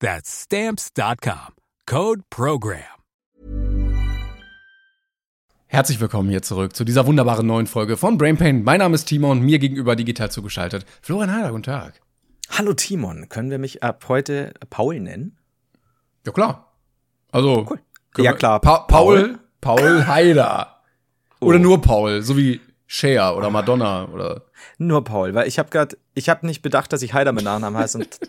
[0.00, 1.54] That's stamps.com.
[1.86, 2.82] Code program.
[5.68, 8.62] Herzlich willkommen hier zurück zu dieser wunderbaren neuen Folge von Brain Pain.
[8.62, 10.84] Mein Name ist Timon, mir gegenüber digital zugeschaltet.
[11.00, 12.00] Florian Heider, guten Tag.
[12.50, 15.38] Hallo Timon, können wir mich ab heute Paul nennen?
[16.26, 16.72] Ja, klar.
[17.32, 17.80] Also, Cool.
[18.24, 18.60] Ja, klar.
[18.60, 20.80] Pa Paul, Paul Heider.
[21.40, 24.42] Oder nur Paul, so wie Cher oder Madonna oder.
[24.78, 27.78] Nur Paul, weil ich habe gerade, ich habe nicht bedacht, dass ich Heider mit Nachnamen
[27.78, 28.20] heiße und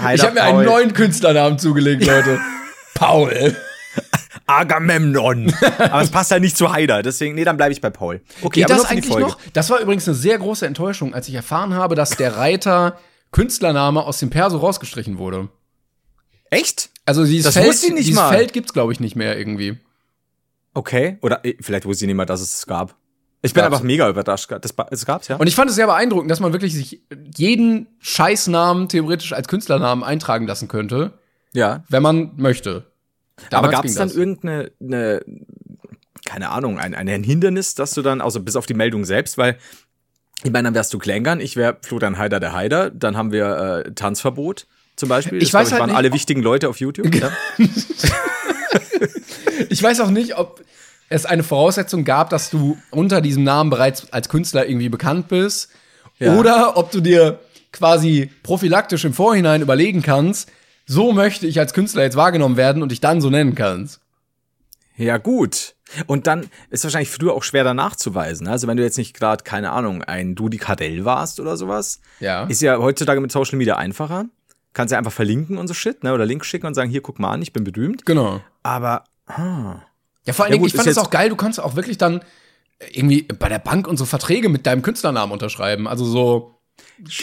[0.00, 2.40] Heider ich habe mir einen neuen Künstlernamen zugelegt, Leute.
[2.94, 3.56] Paul.
[4.46, 5.54] Agamemnon.
[5.78, 8.20] aber es passt halt nicht zu Heider, deswegen, nee, dann bleibe ich bei Paul.
[8.42, 9.38] Okay, Geht aber das eigentlich noch?
[9.52, 12.98] Das war übrigens eine sehr große Enttäuschung, als ich erfahren habe, dass der Reiter
[13.30, 15.48] Künstlername aus dem Perso rausgestrichen wurde.
[16.50, 16.90] Echt?
[17.06, 18.30] Also dieses Das Feld, dieses mal.
[18.30, 19.78] Feld gibt's glaube ich nicht mehr irgendwie.
[20.74, 21.18] Okay.
[21.22, 22.94] Oder eh, vielleicht wusste ich nicht mal, dass es es gab.
[23.44, 23.74] Ich bin Gab's.
[23.74, 24.50] einfach mega überrascht.
[24.50, 25.36] Das, es gab's, ja?
[25.36, 27.02] Und ich fand es sehr beeindruckend, dass man wirklich sich
[27.36, 31.14] jeden Scheißnamen theoretisch als Künstlernamen eintragen lassen könnte,
[31.52, 31.82] ja.
[31.88, 32.86] wenn man möchte.
[33.36, 34.16] Aber Damals gab ging es dann das.
[34.16, 35.24] irgendeine, eine,
[36.24, 39.58] keine Ahnung, ein, ein Hindernis, dass du dann, also bis auf die Meldung selbst, weil
[40.44, 43.84] ich meine, dann wärst du Klängern, ich wäre Florian Heider der Heider, dann haben wir
[43.86, 45.38] äh, Tanzverbot zum Beispiel.
[45.38, 47.12] Ich Das, glaub weiß halt waren nicht, alle wichtigen Leute auf YouTube.
[47.14, 47.32] ja?
[49.68, 50.62] Ich weiß auch nicht, ob
[51.12, 55.70] es eine Voraussetzung gab, dass du unter diesem Namen bereits als Künstler irgendwie bekannt bist.
[56.18, 56.34] Ja.
[56.36, 57.38] Oder ob du dir
[57.72, 60.50] quasi prophylaktisch im Vorhinein überlegen kannst,
[60.86, 64.00] so möchte ich als Künstler jetzt wahrgenommen werden und dich dann so nennen kannst.
[64.96, 65.74] ja, gut.
[66.06, 68.48] Und dann ist wahrscheinlich früher auch schwer danach zu weisen.
[68.48, 72.44] Also wenn du jetzt nicht gerade, keine Ahnung, ein Dudi Kardell warst oder sowas, Ja.
[72.44, 74.24] ist ja heutzutage mit Social Media einfacher.
[74.72, 76.14] Kannst ja einfach verlinken und so Shit, ne?
[76.14, 78.06] Oder Link schicken und sagen, hier, guck mal an, ich bin berühmt.
[78.06, 78.40] Genau.
[78.62, 79.04] Aber
[80.26, 81.98] Ja, vor allen Ja, Dingen, gut, ich fand es auch geil, du konntest auch wirklich
[81.98, 82.22] dann
[82.92, 85.86] irgendwie bei der Bank und so Verträge mit deinem Künstlernamen unterschreiben.
[85.88, 86.60] Also so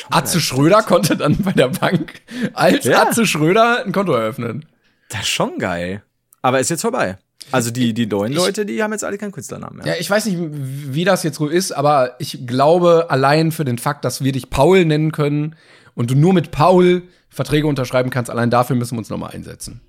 [0.10, 2.22] Atze Schröder konnte dann bei der Bank
[2.54, 3.04] als Ja.
[3.04, 4.66] Atze Schröder ein Konto eröffnen.
[5.10, 6.04] Das ist schon geil.
[6.42, 7.18] Aber ist jetzt vorbei.
[7.52, 9.88] Also die, die neuen Leute, die haben jetzt alle keinen Künstlernamen mehr.
[9.88, 13.78] Ja, ich weiß nicht, wie das jetzt so ist, aber ich glaube allein für den
[13.78, 15.56] Fakt, dass wir dich Paul nennen können
[15.96, 19.82] und du nur mit Paul Verträge unterschreiben kannst, allein dafür müssen wir uns nochmal einsetzen.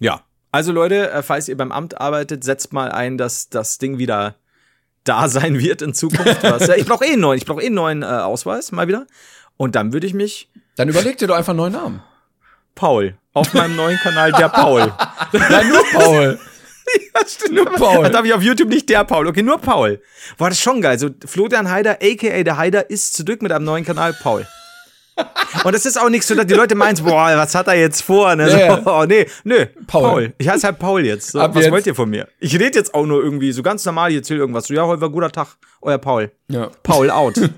[0.00, 0.22] Ja.
[0.50, 4.36] Also Leute, äh, falls ihr beim Amt arbeitet, setzt mal ein, dass das Ding wieder
[5.04, 6.42] da sein wird in Zukunft.
[6.42, 8.88] Was, ja, ich brauche eh einen neuen, ich brauche eh einen neuen äh, Ausweis, mal
[8.88, 9.06] wieder.
[9.56, 12.02] Und dann würde ich mich Dann überleg dir doch einfach einen neuen Namen.
[12.74, 14.92] Paul auf meinem neuen Kanal der Paul.
[15.32, 16.38] Nein, nur Paul.
[17.50, 18.02] nur Paul.
[18.04, 19.26] Da darf ich auf YouTube nicht der Paul.
[19.26, 20.00] Okay, nur Paul.
[20.38, 20.98] War das schon geil.
[20.98, 24.46] So Florian Heider, aka der Heider, ist zurück mit einem neuen Kanal Paul.
[25.64, 28.02] Und das ist auch nichts so, dass die Leute meinen, boah, was hat er jetzt
[28.02, 28.34] vor?
[28.36, 28.50] Ne?
[28.50, 28.82] So, Ja, ja.
[28.84, 30.02] Oh, nee, nö, Paul.
[30.02, 30.34] Paul.
[30.38, 31.32] Ich heiße halt Paul jetzt.
[31.32, 31.70] So, was jetzt.
[31.70, 32.28] wollt ihr von mir?
[32.38, 34.66] Ich rede jetzt auch nur irgendwie so ganz normal, ich erzähle irgendwas.
[34.66, 36.30] So, ja, heute war guter Tag, euer Paul.
[36.48, 36.70] Ja.
[36.82, 37.34] Paul out.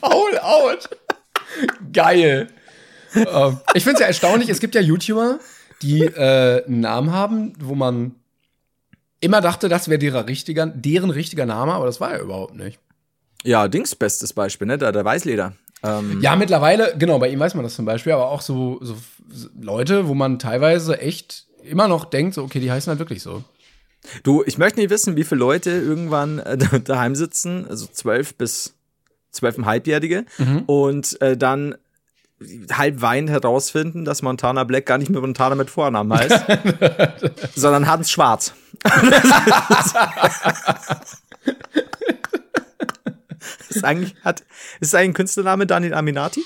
[0.00, 0.88] Paul out.
[1.92, 2.48] Geil.
[3.14, 5.38] Ähm, ich finde es ja erstaunlich, es gibt ja YouTuber,
[5.82, 8.14] die äh, einen Namen haben, wo man
[9.20, 12.78] immer dachte, das wäre deren richtiger, deren richtiger Name, aber das war ja überhaupt nicht.
[13.46, 14.78] Ja, Dings, bestes Beispiel, ne?
[14.78, 15.52] Der, der Weißleder.
[15.82, 18.96] Ähm, Ja, mittlerweile, genau, bei ihm weiß man das zum Beispiel, aber auch so, so,
[19.60, 23.42] Leute, wo man teilweise echt immer noch denkt, so, okay, die heißen halt wirklich so.
[24.22, 28.34] Du, ich möchte nicht wissen, wie viele Leute irgendwann äh, da- daheim sitzen, also zwölf
[28.36, 28.74] bis
[29.32, 30.24] zwölfeinhalbjährige,
[30.66, 31.74] und äh, dann
[32.72, 36.44] halb weinend herausfinden, dass Montana Black gar nicht mehr Montana mit Vornamen heißt,
[37.54, 38.52] sondern Hans Schwarz.
[43.68, 44.44] ist eigentlich, hat,
[44.80, 46.42] ist eigentlich ein Künstlername Daniel Aminati?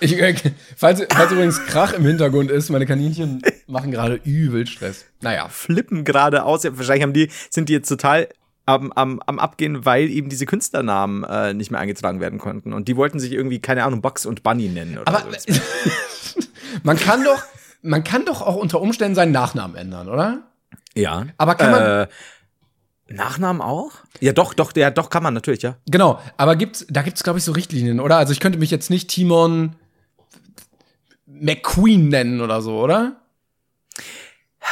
[0.00, 0.34] Ich, äh,
[0.76, 5.04] falls, falls übrigens Krach im Hintergrund ist, meine Kaninchen machen gerade übel Stress.
[5.20, 5.48] Naja.
[5.48, 6.64] Flippen gerade aus.
[6.64, 8.28] Wahrscheinlich haben die, sind die jetzt total
[8.66, 12.72] am, am, am Abgehen, weil eben diese Künstlernamen äh, nicht mehr eingetragen werden konnten.
[12.72, 15.54] Und die wollten sich irgendwie, keine Ahnung, Bugs und Bunny nennen oder Aber so.
[16.82, 17.42] man kann doch,
[17.82, 20.42] man kann doch auch unter Umständen seinen Nachnamen ändern, oder?
[20.94, 21.26] Ja.
[21.38, 22.08] Aber kann man- Äh,
[23.12, 23.92] Nachnamen auch?
[24.20, 25.76] Ja, doch, doch, ja, doch kann man natürlich, ja.
[25.86, 28.16] Genau, aber gibt's, da gibt's glaube ich so Richtlinien, oder?
[28.16, 29.76] Also ich könnte mich jetzt nicht Timon
[31.26, 33.16] McQueen nennen oder so, oder?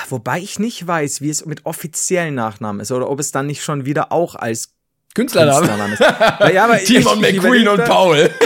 [0.08, 3.62] Wobei ich nicht weiß, wie es mit offiziellen Nachnamen ist oder ob es dann nicht
[3.62, 4.72] schon wieder auch als
[5.14, 5.66] Künstlername.
[5.66, 6.00] Künstlername ist.
[6.40, 8.30] Na ja, aber Timon McQueen und Paul.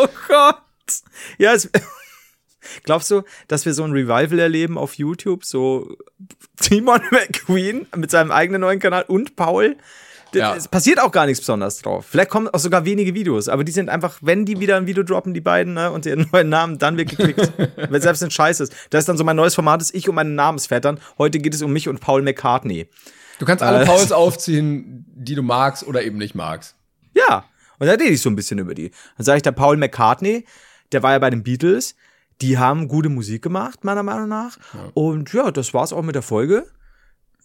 [0.00, 0.62] Oh Gott.
[1.38, 1.68] Ja, es,
[2.84, 5.44] glaubst du, dass wir so ein Revival erleben auf YouTube?
[5.44, 5.96] So
[6.60, 9.76] Timon McQueen mit seinem eigenen neuen Kanal und Paul?
[10.34, 10.54] Ja.
[10.54, 12.06] Es passiert auch gar nichts Besonderes drauf.
[12.08, 15.02] Vielleicht kommen auch sogar wenige Videos, aber die sind einfach, wenn die wieder ein Video
[15.02, 17.50] droppen, die beiden, ne, und ihren neuen Namen, dann wird geklickt.
[17.76, 18.74] wenn selbst ein Scheiß ist.
[18.90, 21.00] Das ist dann so mein neues Format, ist ich und meine Namensvettern.
[21.16, 22.88] Heute geht es um mich und Paul McCartney.
[23.38, 26.76] Du kannst alle Äh, Pauls aufziehen, die du magst oder eben nicht magst.
[27.14, 27.44] Ja.
[27.78, 28.90] Und da rede ich so ein bisschen über die.
[29.16, 30.44] Dann sage ich, der Paul McCartney,
[30.92, 31.94] der war ja bei den Beatles,
[32.40, 34.56] die haben gute Musik gemacht, meiner Meinung nach.
[34.94, 36.66] Und ja, das war's auch mit der Folge.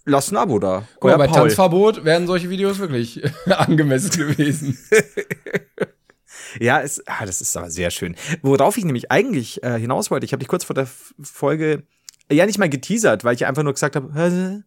[0.06, 0.86] Lasst ein Abo da.
[1.00, 1.42] Guck mal, bei Paul.
[1.48, 4.78] Tanzverbot wären solche Videos wirklich angemessen gewesen.
[6.60, 8.16] Ja, es, ah, das ist aber sehr schön.
[8.42, 11.84] Worauf ich nämlich eigentlich äh, hinaus wollte, ich habe dich kurz vor der F- Folge
[12.32, 14.64] ja nicht mal geteasert, weil ich einfach nur gesagt habe, und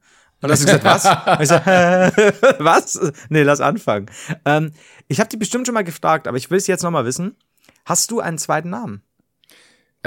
[0.50, 1.05] hast du gesagt, was?
[1.40, 2.11] Ich "Hä?
[2.58, 3.12] was?
[3.28, 4.06] Nee, lass anfangen.
[4.44, 4.73] Ähm,
[5.08, 7.37] ich habe dich bestimmt schon mal gefragt, aber ich will es jetzt noch mal wissen.
[7.84, 9.02] Hast du einen zweiten Namen?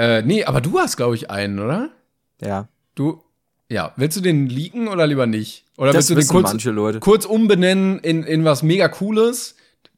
[0.00, 1.90] Äh, nee, aber du hast, glaube ich, einen, oder?
[2.40, 2.68] Ja.
[2.94, 3.22] Du,
[3.68, 5.64] ja, willst du den leaken oder lieber nicht?
[5.76, 7.00] Oder Das willst du den kurz, manche Leute.
[7.00, 9.56] kurz umbenennen in, in was mega cooles?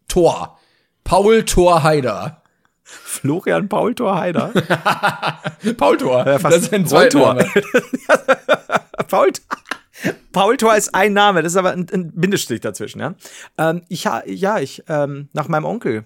[0.09, 0.59] Thor.
[1.05, 2.43] Paul Thor Haider.
[2.85, 4.49] Florian Paul Torheider.
[5.77, 6.27] Paul Thor.
[6.27, 6.87] Ja, das ist ein.
[6.87, 7.47] Zweitname.
[9.09, 9.31] Paul,
[10.33, 13.15] Paul Tor ist ein Name, das ist aber ein, ein Bindestrich dazwischen, ja.
[13.59, 16.05] Ähm, ich ja, ich, ähm, nach meinem Onkel,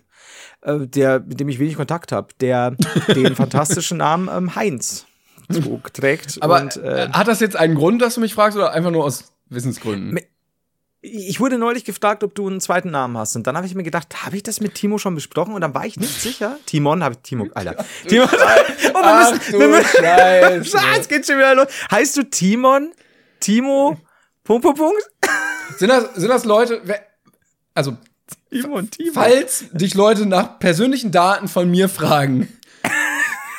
[0.74, 2.72] der, mit dem ich wenig Kontakt habe, der
[3.14, 5.06] den fantastischen Namen ähm, Heinz
[5.52, 6.42] trug, trägt.
[6.42, 8.90] Aber und, äh, äh, hat das jetzt einen Grund, dass du mich fragst, oder einfach
[8.90, 10.18] nur aus Wissensgründen?
[11.02, 13.36] Ich wurde neulich gefragt, ob du einen zweiten Namen hast.
[13.36, 15.54] Und dann habe ich mir gedacht, habe ich das mit Timo schon besprochen?
[15.54, 16.58] Und dann war ich nicht sicher.
[16.66, 17.84] Timon habe ich Timo, Alter.
[18.08, 18.28] Timon.
[18.88, 21.00] Oh, wir Ach müssen, du wir müssen, Scheiße.
[21.00, 21.66] Es geht schon wieder los.
[21.90, 22.92] Heißt du Timon?
[23.40, 23.98] Timo?
[24.42, 25.10] Punkt, Punkt, Punkt?
[25.78, 27.02] Sind das, sind das Leute, wer-
[28.52, 29.12] also, Timon, Timo.
[29.12, 32.48] falls dich Leute nach persönlichen Daten von mir fragen,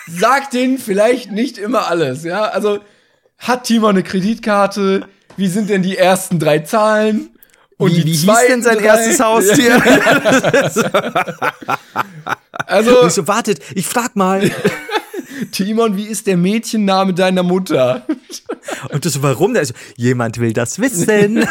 [0.07, 2.43] sag denen vielleicht nicht immer alles, ja?
[2.43, 2.79] Also,
[3.37, 5.07] hat Timon eine Kreditkarte?
[5.35, 7.29] Wie sind denn die ersten drei Zahlen?
[7.77, 8.85] Und wie, wie hieß denn sein drei?
[8.85, 9.81] erstes Haustier?
[12.69, 14.51] Also, ich so, wartet, ich frag mal.
[15.51, 18.05] Timon, wie ist der Mädchenname deiner Mutter?
[18.91, 19.53] Und du so, warum?
[19.53, 21.37] Der so, jemand will das wissen.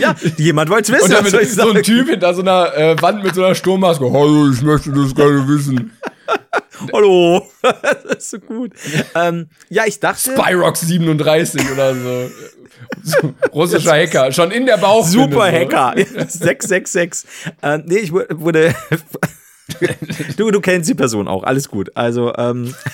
[0.00, 1.14] ja, jemand wollte es wissen.
[1.16, 1.82] Und dann so ein?
[1.82, 4.04] Typ hinter so einer äh, Wand mit so einer Sturmmaske.
[4.04, 5.92] Hallo, ich möchte das gerne wissen.
[6.92, 7.46] Hallo.
[7.62, 8.72] das ist so gut.
[9.14, 10.34] Ähm, ja, ich dachte.
[10.34, 12.30] Pyrox 37 oder so.
[13.02, 14.30] so russischer Hacker.
[14.32, 15.06] Schon in der Bauch.
[15.06, 15.94] Super Hacker.
[15.96, 17.28] 666.
[17.62, 18.74] Ähm, nee, ich wu- wurde.
[20.36, 21.96] Du, du kennst die Person auch, alles gut.
[21.96, 22.74] Also, ähm.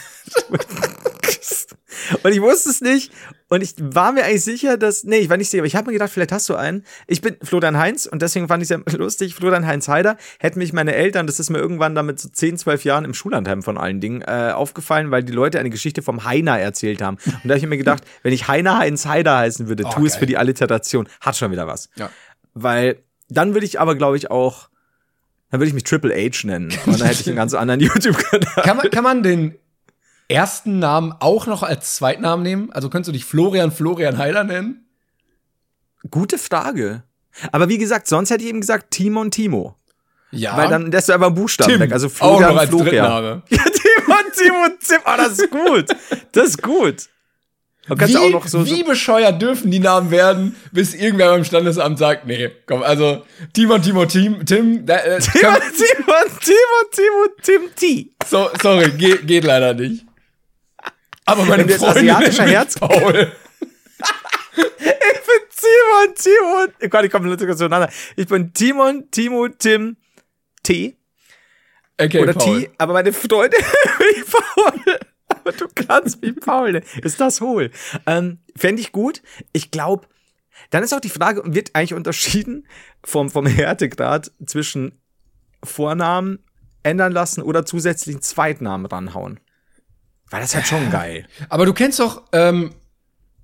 [2.23, 3.13] Und ich wusste es nicht.
[3.49, 5.05] Und ich war mir eigentlich sicher, dass.
[5.05, 6.85] Nee, ich war nicht sicher, aber ich habe mir gedacht, vielleicht hast du einen.
[7.07, 9.35] Ich bin Florian Heinz und deswegen fand ich es ja lustig.
[9.35, 12.85] Florian Heinz Heider hätten mich meine Eltern, das ist mir irgendwann damit so 10, 12
[12.85, 16.59] Jahren im Schullandheim von allen Dingen äh, aufgefallen, weil die Leute eine Geschichte vom Heiner
[16.59, 17.17] erzählt haben.
[17.27, 20.13] Und da habe ich mir gedacht, wenn ich Heiner Heinz Heider heißen würde, tu es
[20.13, 20.21] geil.
[20.21, 21.09] für die Alliteration.
[21.21, 21.89] Hat schon wieder was.
[21.97, 22.11] Ja.
[22.55, 24.69] Weil dann würde ich aber, glaube ich, auch.
[25.55, 26.77] Dann würde ich mich Triple H nennen.
[26.85, 28.65] Und dann hätte ich einen ganz anderen YouTube-Kanal.
[28.65, 29.55] Kann man, kann man den
[30.27, 32.73] ersten Namen auch noch als Zweitnamen nehmen?
[32.73, 34.85] Also könntest du dich Florian Florian Heiler nennen?
[36.11, 37.05] Gute Frage.
[37.53, 39.77] Aber wie gesagt, sonst hätte ich eben gesagt Timon Timo.
[40.33, 40.57] Ja.
[40.57, 41.93] Weil dann lässt du einfach einen Buchstaben Tim, weg.
[41.93, 43.43] Also auch Florian noch als Florian.
[43.49, 44.99] Ja, Timon, Timo, Tim.
[45.07, 45.87] Oh, das ist gut.
[46.33, 47.09] Das ist gut.
[47.89, 51.45] Und kannst Wie, auch noch so, wie bescheuert dürfen die Namen werden, bis irgendwer beim
[51.45, 57.63] Standesamt sagt, nee, komm, also Timon, Timo, Tim, Tim, äh, Timon, Timon, Timon, Timo, Tim,
[57.77, 58.11] T.
[58.27, 60.05] so, sorry, geht, geht leider nicht.
[61.27, 63.33] Aber meine Freundin asiatischer Herz- Paul.
[64.57, 66.69] Ich bin Timon, Timon.
[66.85, 67.91] Oh Gott, ich komme sogar zueinander.
[68.17, 69.97] Ich bin Timon, Timo, Tim,
[70.63, 70.97] T.
[72.01, 72.61] Okay, oder Paul.
[72.63, 73.61] T, aber meine Freundin
[74.55, 74.99] Paul.
[75.45, 76.73] Aber du kannst wie Paul.
[76.73, 76.83] ne?
[77.03, 77.71] Ist das hohl?
[78.07, 79.23] Ähm, Fände ich gut.
[79.53, 80.07] Ich glaube,
[80.71, 82.67] dann ist auch die Frage, wird eigentlich unterschieden
[83.05, 85.01] vom, vom Härtegrad zwischen
[85.63, 86.39] Vornamen
[86.83, 89.41] ändern lassen oder zusätzlichen Zweitnamen ranhauen?
[90.31, 91.27] Weil das ist halt schon geil.
[91.49, 92.75] Aber du kennst doch ähm,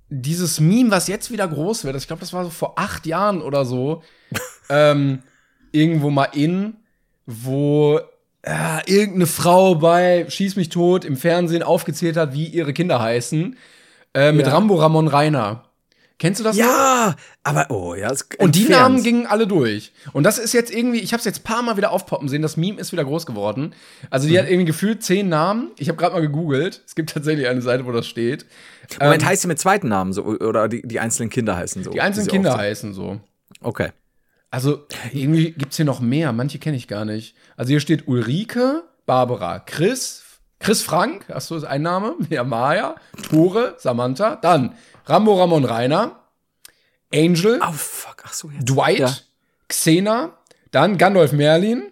[0.09, 1.95] dieses Meme, was jetzt wieder groß wird.
[1.95, 4.03] Ich glaube, das war so vor acht Jahren oder so.
[4.69, 5.23] ähm,
[5.71, 6.77] irgendwo mal in,
[7.25, 7.99] wo
[8.43, 13.55] äh, irgendeine Frau bei Schieß mich tot im Fernsehen aufgezählt hat, wie ihre Kinder heißen.
[14.13, 14.53] Äh, mit Ja.
[14.53, 15.65] Rambo Ramon Rainer.
[16.19, 16.63] Kennst du das noch?
[16.65, 18.13] Ja, aber oh ja.
[18.37, 18.65] Und die.
[18.69, 19.91] Namen gingen alle durch.
[20.13, 22.43] Und das ist jetzt irgendwie, ich habe es jetzt ein paar Mal wieder aufpoppen sehen,
[22.43, 23.73] das Meme ist wieder groß geworden.
[24.11, 24.31] Also Mhm.
[24.31, 25.71] die hat irgendwie gefühlt zehn Namen.
[25.79, 26.83] Ich habe gerade mal gegoogelt.
[26.85, 28.45] Es gibt tatsächlich eine Seite, wo das steht.
[28.99, 31.89] Moment, Ähm, heißt sie mit zweiten Namen so oder die, die einzelnen Kinder heißen so?
[31.89, 33.19] die einzelnen Kinder heißen so.
[33.61, 33.89] Okay.
[34.51, 36.33] Also irgendwie gibt's hier noch mehr.
[36.33, 37.35] Manche kenne ich gar nicht.
[37.57, 40.23] Also hier steht Ulrike, Barbara, Chris,
[40.59, 42.15] Chris Frank, hast du ein Name?
[42.29, 42.95] Ja, Maya,
[43.29, 46.19] Tore, Samantha, dann Rambo Ramon Rainer,
[47.13, 48.69] Angel, Oh fuck, ach so jetzt.
[48.69, 49.15] Dwight, Ja.
[49.69, 50.37] Xena,
[50.71, 51.91] dann Gandalf Merlin,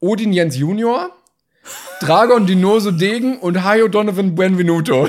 [0.00, 1.10] Odin Jens Junior,
[2.00, 5.08] Dragon Dinoso Degen und Hayo Donovan Buenvenuto.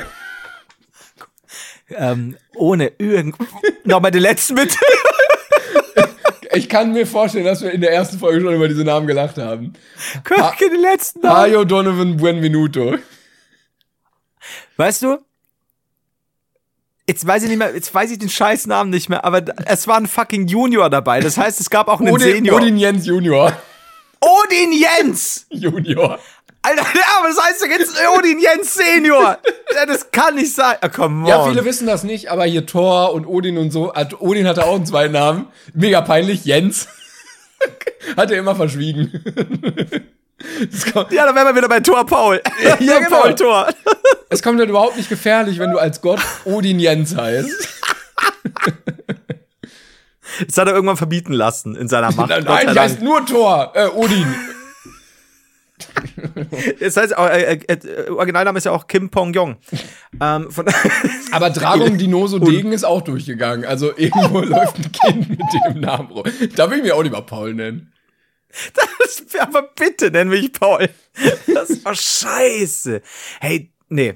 [1.90, 3.36] Ähm, ohne irgend.
[3.84, 4.78] Nochmal den letzten bitte.
[6.56, 9.38] Ich kann mir vorstellen, dass wir in der ersten Folge schon über diese Namen gelacht
[9.38, 9.74] haben.
[10.24, 11.38] Könnte den letzten Namen.
[11.38, 12.96] Hayo Donovan Buenvenuto.
[14.78, 15.20] Weißt du?
[17.08, 19.98] Jetzt weiß ich nicht mehr, jetzt weiß ich den Scheißnamen nicht mehr, aber es war
[19.98, 21.20] ein fucking Junior dabei.
[21.20, 22.58] Das heißt, es gab auch einen Odin, Senior.
[22.58, 23.54] Odin Jens Junior.
[24.26, 25.46] Odin Jens!
[25.50, 26.20] Junior.
[26.66, 29.38] Alter, ja, aber das heißt doch jetzt Odin Jens Senior.
[29.88, 30.76] Das kann nicht sein.
[30.84, 31.28] Oh, come on.
[31.28, 33.94] Ja, viele wissen das nicht, aber hier Thor und Odin und so.
[33.94, 35.48] hat- Odin hatte auch einen zweiten Namen.
[35.74, 36.46] Mega peinlich.
[36.46, 36.88] Jens.
[38.18, 39.12] Hat er immer verschwiegen.
[41.10, 42.42] Ja, dann wären wir wieder bei Thor Paul.
[42.62, 43.22] Ja, Ja, genau.
[43.22, 43.68] Paul Thor.
[44.30, 47.50] es kommt halt überhaupt nicht gefährlich, wenn du als Gott Odin Jens heißt.
[50.48, 52.30] Das hat er irgendwann verbieten lassen in seiner Macht.
[52.30, 53.72] Nein, ich heißt nur Thor.
[53.76, 54.28] Äh, Odin.
[56.80, 59.58] Das heißt, auch, äh, äh, äh, Originalname ist ja auch Kim Pong Yong.
[60.22, 60.48] ähm,
[61.32, 63.66] Aber Dragon Dinoso Degen ist auch durchgegangen.
[63.66, 66.24] Also irgendwo läuft ein Kind mit dem Namen rum.
[66.56, 67.92] Da will ich mich auch lieber Paul nennen.
[68.74, 70.90] das, aber bitte nenn mich Paul.
[71.54, 73.02] Das war scheiße.
[73.42, 74.16] Hey, nee.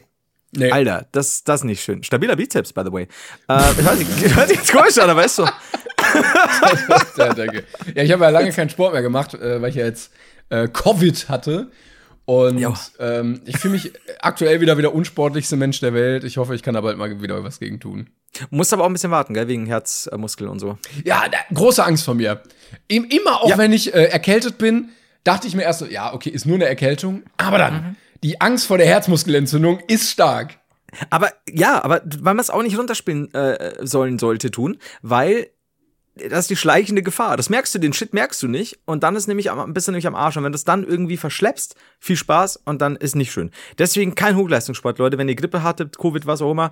[0.51, 0.71] Nee.
[0.71, 2.01] Alter, das, das ist nicht schön.
[2.03, 3.03] Stabiler Bizeps, by the way.
[3.47, 5.43] Äh, ich weiß nicht, hört sich jetzt komisch an, aber weißt du.
[7.17, 7.65] Ja, danke.
[7.93, 10.11] Ja, ich habe ja lange keinen Sport mehr gemacht, äh, weil ich ja jetzt
[10.49, 11.71] äh, Covid hatte.
[12.25, 12.63] Und
[12.99, 13.91] ähm, ich fühle mich
[14.21, 16.23] aktuell wieder wie der unsportlichste Mensch der Welt.
[16.23, 18.09] Ich hoffe, ich kann da bald mal wieder was gegen tun.
[18.51, 20.77] Musst aber auch ein bisschen warten, gell, wegen Herzmuskel und so.
[21.03, 22.43] Ja, da, große Angst vor mir.
[22.87, 23.57] Im- Immer auch Ja.
[23.57, 24.89] wenn ich äh, erkältet bin,
[25.23, 27.23] dachte ich mir erst so, ja, okay, ist nur eine Erkältung.
[27.37, 27.95] Aber dann, Mhm.
[28.23, 30.59] die Angst vor der Herzmuskelentzündung ist stark.
[31.09, 35.47] Aber ja, aber weil man es auch nicht runterspielen äh, sollen sollte tun, weil
[36.29, 37.37] das ist die schleichende Gefahr.
[37.37, 39.91] Das merkst du, den Shit merkst du nicht und dann ist nämlich am, bist du
[39.91, 40.37] nämlich am Arsch.
[40.37, 43.51] Und wenn du es dann irgendwie verschleppst, viel Spaß und dann ist nicht schön.
[43.77, 45.17] Deswegen kein Hochleistungssport, Leute.
[45.17, 46.71] Wenn ihr Grippe hattet, Covid, was auch immer,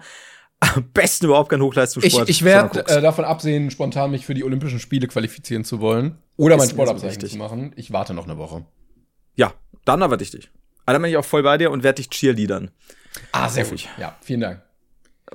[0.60, 2.30] am besten überhaupt kein Ich, Hochleistungssport.
[2.30, 6.18] ich sondern werde äh, davon absehen, spontan mich für die Olympischen Spiele qualifizieren zu wollen.
[6.36, 7.74] Oder mein so Sportabzeichen zu machen.
[7.76, 8.66] Ich warte noch eine Woche.
[9.36, 9.54] ja,
[9.86, 10.52] dann aber dich.
[10.86, 12.72] Aber dann bin ich auch voll bei dir und werde dich cheerleadern.
[13.32, 13.88] Ah, sehr gut.
[13.98, 14.62] Ja, vielen Dank.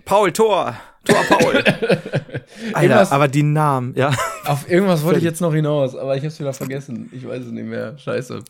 [0.05, 0.77] Paul, Tor.
[1.05, 1.65] Tor, Paul.
[2.75, 4.13] Alter, aber die Namen, ja.
[4.45, 7.11] Auf irgendwas wollte ich jetzt noch hinaus, aber ich hab's wieder vergessen.
[7.13, 7.99] Ich weiß es nicht mehr.
[7.99, 8.43] Scheiße.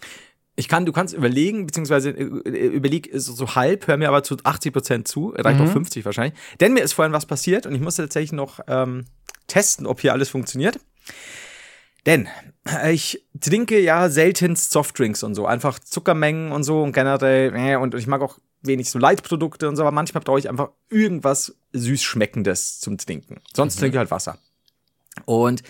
[0.54, 4.22] Ich kann, du kannst überlegen, beziehungsweise äh, äh, überleg so, so halb, hör mir aber
[4.22, 5.66] zu 80 Prozent zu, reicht Mhm.
[5.66, 6.38] auch 50 wahrscheinlich.
[6.61, 9.06] Denn mir ist vorhin was passiert und ich musste tatsächlich noch ähm,
[9.46, 10.78] testen, ob hier alles funktioniert.
[12.04, 12.28] Denn
[12.68, 17.76] äh, ich trinke ja seltenst Softdrinks und so, einfach Zuckermengen und so und generell, äh,
[17.76, 21.54] und ich mag auch wenig so Leitprodukte und so, aber manchmal brauche ich einfach irgendwas
[21.73, 23.40] süß schmeckendes zum Trinken.
[23.54, 24.38] Sonst trinke ich halt Wasser.
[25.25, 25.62] Und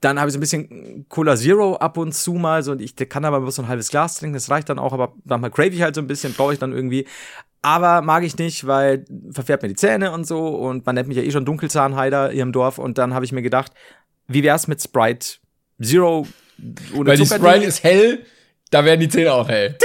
[0.00, 2.94] dann habe ich so ein bisschen Cola Zero ab und zu mal so und ich
[2.96, 5.70] kann aber bloß so ein halbes Glas trinken, das reicht dann auch, aber manchmal crave
[5.74, 7.06] ich halt so ein bisschen, brauche ich dann irgendwie.
[7.62, 11.16] Aber mag ich nicht, weil verfärbt mir die Zähne und so und man nennt mich
[11.16, 13.72] ja eh schon Dunkelzahnheider hier im Dorf und dann habe ich mir gedacht,
[14.28, 15.38] wie wär's mit Sprite
[15.82, 16.26] Zero
[16.94, 18.24] ohne Weil die Zucker- Sprite ist hell,
[18.70, 19.76] da werden die Zähne auch hell.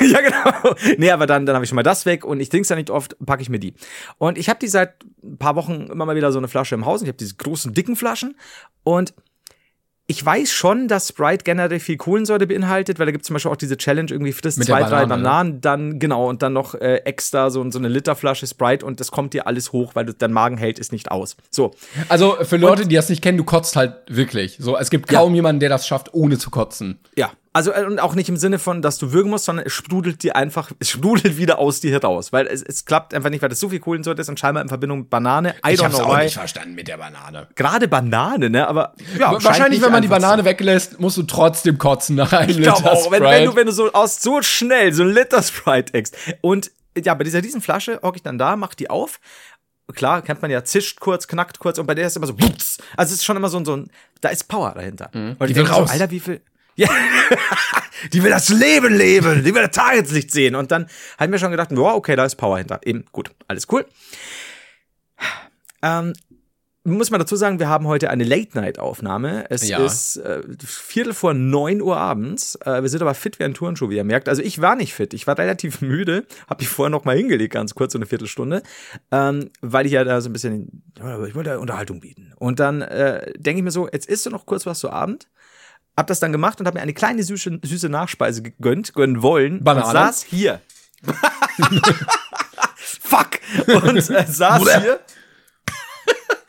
[0.00, 0.74] ja, genau.
[0.96, 2.76] Nee, aber dann, dann habe ich schon mal das weg und ich trinke es ja
[2.76, 3.74] nicht oft, packe ich mir die.
[4.18, 6.86] Und ich habe die seit ein paar Wochen immer mal wieder so eine Flasche im
[6.86, 7.00] Haus.
[7.00, 8.36] und Ich habe diese großen, dicken Flaschen
[8.82, 9.14] und
[10.06, 13.50] ich weiß schon, dass Sprite generell viel Kohlensäure beinhaltet, weil da gibt es zum Beispiel
[13.50, 15.28] auch diese Challenge, irgendwie frisst zwei, drei Banane, ne?
[15.28, 19.10] Bananen, dann genau, und dann noch äh, extra so, so eine Literflasche Sprite und das
[19.10, 21.36] kommt dir alles hoch, weil dein Magen hält es nicht aus.
[21.50, 21.70] So,
[22.10, 24.58] Also für Leute, die das nicht kennen, du kotzt halt wirklich.
[24.60, 26.98] So, es gibt kaum jemanden, der das schafft, ohne zu kotzen.
[27.16, 29.72] Ja, also äh, und auch nicht im Sinne von, dass du würgen musst, sondern es
[29.72, 33.40] sprudelt dir einfach, es sprudelt wieder aus dir heraus, weil es, es klappt einfach nicht,
[33.40, 35.54] weil das so viel Kohlensäure ist und scheinbar in Verbindung mit Banane.
[35.66, 36.28] I don't know why.
[36.28, 37.48] verstanden mit der Banane.
[37.54, 38.68] Gerade Banane, ne?
[38.68, 42.32] Aber ja, Wahrscheinlich, nicht wenn man die Banane zu- weglässt, musst du trotzdem kotzen nach
[42.32, 45.04] einem Ich Liter glaube auch, wenn, wenn du wenn du so aus so schnell so
[45.04, 46.70] ein Liter Sprite eckst und
[47.02, 49.18] ja, bei dieser riesen Flasche hocke ich dann da, mach die auf.
[49.94, 52.78] Klar, kennt man ja, zischt kurz, knackt kurz und bei der ist immer so, wups.
[52.96, 55.10] also es ist schon immer so ein, so ein da ist Power dahinter.
[55.12, 55.36] Und Mhm.
[55.40, 55.88] Die ich will denk raus.
[55.88, 56.40] So, Alter, wie viel
[56.76, 56.88] ja,
[58.12, 60.54] die will das Leben leben, die will das Tageslicht sehen.
[60.54, 60.84] Und dann
[61.18, 62.80] habe ich mir schon gedacht, wow, okay, da ist Power hinter.
[62.84, 63.86] Eben, gut, alles cool.
[65.82, 66.12] Ähm,
[66.86, 69.46] muss man dazu sagen, wir haben heute eine Late-Night-Aufnahme.
[69.48, 69.82] Es Ja.
[69.84, 72.56] ist äh, Viertel vor neun Uhr abends.
[72.56, 74.28] Äh, wir sind aber fit wie ein Turnschuh, wie ihr merkt.
[74.28, 75.14] Also ich war nicht fit.
[75.14, 76.26] Ich war relativ müde.
[76.46, 78.62] Hab mich vorher noch mal hingelegt, ganz kurz, so eine Viertelstunde.
[79.10, 80.82] Ähm, weil ich ja da so ein bisschen,
[81.26, 82.34] ich wollte Unterhaltung bieten.
[82.36, 85.28] Und dann äh, denke ich mir so, jetzt isst du noch kurz was zu Abend.
[85.96, 89.62] Hab das dann gemacht und habe mir eine kleine süße, süße Nachspeise gegönnt, gönnen wollen.
[89.62, 89.86] Banane?
[89.86, 90.60] Und saß hier.
[92.76, 93.38] Fuck!
[93.68, 95.00] Und äh, saß hier,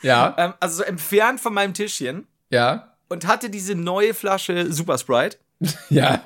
[0.01, 4.97] Ja, ähm, also so entfernt von meinem Tischchen ja, und hatte diese neue Flasche Super
[4.97, 5.37] Sprite
[5.89, 6.21] ja.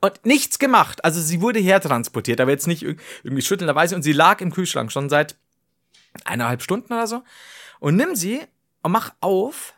[0.00, 1.04] und nichts gemacht.
[1.04, 4.90] Also sie wurde hertransportiert, aber jetzt nicht irg- irgendwie schüttelnderweise und sie lag im Kühlschrank
[4.92, 5.36] schon seit
[6.24, 7.22] eineinhalb Stunden oder so.
[7.80, 8.40] Und nimm sie
[8.82, 9.74] und mach auf.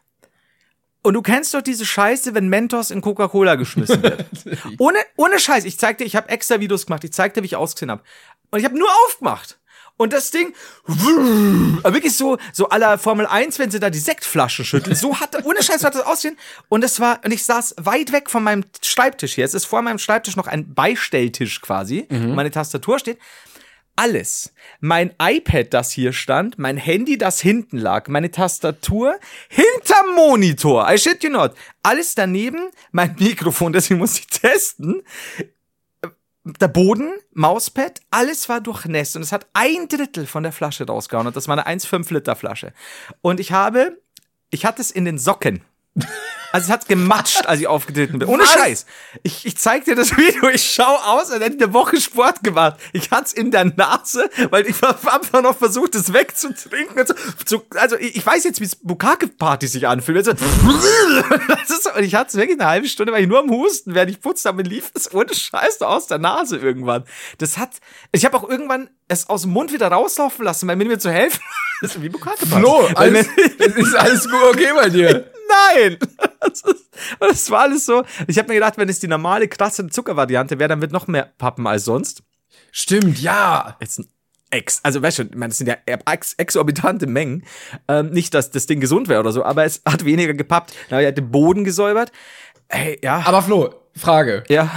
[1.02, 4.26] Und du kennst doch diese Scheiße, wenn Mentos in Coca-Cola geschmissen wird.
[4.78, 5.64] ohne, ohne Scheiß.
[5.64, 7.04] Ich zeig dir, ich habe extra Videos gemacht.
[7.04, 8.02] Ich zeig dir, wie ich ausgesehen habe.
[8.50, 9.58] Und ich habe nur aufgemacht.
[9.96, 10.54] Und das Ding,
[10.86, 14.96] wirklich so, so aller Formel 1, wenn sie da die Sektflaschen schütteln.
[14.96, 16.38] So hat, ohne Scheiß hat das aussehen.
[16.70, 19.44] Und es war, und ich saß weit weg von meinem Schreibtisch hier.
[19.44, 23.18] Es ist vor meinem Schreibtisch noch ein Beistelltisch quasi, wo meine Tastatur steht.
[24.00, 24.54] Alles.
[24.80, 30.90] Mein iPad, das hier stand, mein Handy, das hinten lag, meine Tastatur, hinterm Monitor.
[30.90, 31.52] I shit you not.
[31.82, 35.02] Alles daneben, mein Mikrofon, deswegen muss ich testen
[36.42, 41.26] der Boden, Mauspad, alles war durchnässt und es hat ein Drittel von der Flasche rausgehauen
[41.26, 42.72] und das war eine 1,5 Liter Flasche.
[43.20, 44.00] Und ich habe,
[44.48, 45.62] ich hatte es in den Socken.
[46.52, 48.28] Also es hat gematscht, als ich aufgetreten bin.
[48.28, 48.52] Ohne Was?
[48.52, 48.86] Scheiß.
[49.22, 52.42] Ich, ich zeig dir das Video, ich schau aus, als hätte ich eine Woche Sport
[52.42, 52.78] gemacht.
[52.92, 57.06] Ich hat's in der Nase, weil ich hab einfach noch versucht, es wegzutrinken.
[57.06, 57.14] So,
[57.46, 60.20] so, also ich, weiß jetzt, wie Bukake-Party sich anfühlt.
[60.30, 63.50] So, ist, so- und ich hatte es wirklich eine halbe Stunde, weil ich nur am
[63.50, 67.04] Husten, während ich putzt habe, lief es ohne Scheiß aus der Nase irgendwann.
[67.38, 67.70] Das hat,
[68.12, 70.98] ich habe auch irgendwann es aus dem Mund wieder rauslaufen lassen, weil mir nicht mehr
[70.98, 71.40] zu helfen.
[71.80, 72.64] Das ist wie Bukake-Party.
[72.64, 73.26] Flo, alles,
[73.58, 75.30] es ist alles gut okay bei dir.
[75.50, 75.98] Nein!
[76.40, 76.88] Das, ist,
[77.20, 78.02] das war alles so.
[78.26, 81.30] Ich habe mir gedacht, wenn es die normale, krasse Zuckervariante wäre, dann wird noch mehr
[81.36, 82.22] Pappen als sonst.
[82.72, 83.76] Stimmt, ja.
[83.78, 84.08] Jetzt ein
[84.50, 87.44] Ex, also weißt du, ich meine, das sind ja ex exorbitante Mengen.
[87.86, 90.72] Ähm, nicht, dass das Ding gesund wäre oder so, aber es hat weniger gepappt.
[90.90, 92.10] Habe ich halt den Boden gesäubert.
[92.68, 93.22] Ey, ja.
[93.26, 94.42] Aber Flo, Frage.
[94.48, 94.70] ja.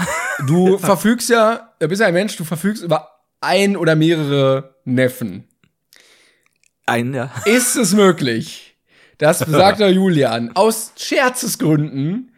[0.46, 3.10] Du verfügst ja, du bist ja ein Mensch, du verfügst über
[3.42, 5.48] ein oder mehrere Neffen.
[6.86, 7.32] Ein, ja.
[7.46, 8.73] Ist es möglich,
[9.24, 12.34] dass besagter Julian aus Scherzesgründen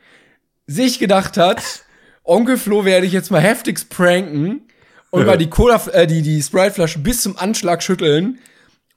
[0.68, 1.64] sich gedacht hat,
[2.24, 4.68] Onkel Flo werde ich jetzt mal heftigst pranken
[5.10, 8.38] und mal die Cola, äh, die, die Sprite-Flasche bis zum Anschlag schütteln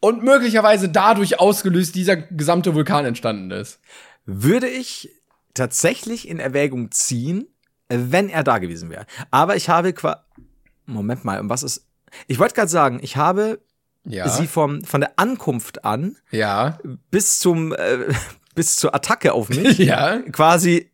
[0.01, 3.81] und möglicherweise dadurch ausgelöst dieser gesamte Vulkan entstanden ist.
[4.27, 5.09] Würde ich
[5.55, 7.47] tatsächlich in Erwägung ziehen,
[7.89, 9.07] wenn er da gewesen wäre.
[9.31, 10.27] Aber ich habe qua.
[10.85, 11.87] Moment mal, um was ist.
[12.27, 13.61] Ich wollte gerade sagen, ich habe
[14.09, 14.29] Ja.
[14.29, 16.79] sie vom, von der Ankunft an ja.
[17.11, 17.99] bis zum äh,
[18.55, 20.19] bis zur Attacke auf mich Ja.
[20.33, 20.91] quasi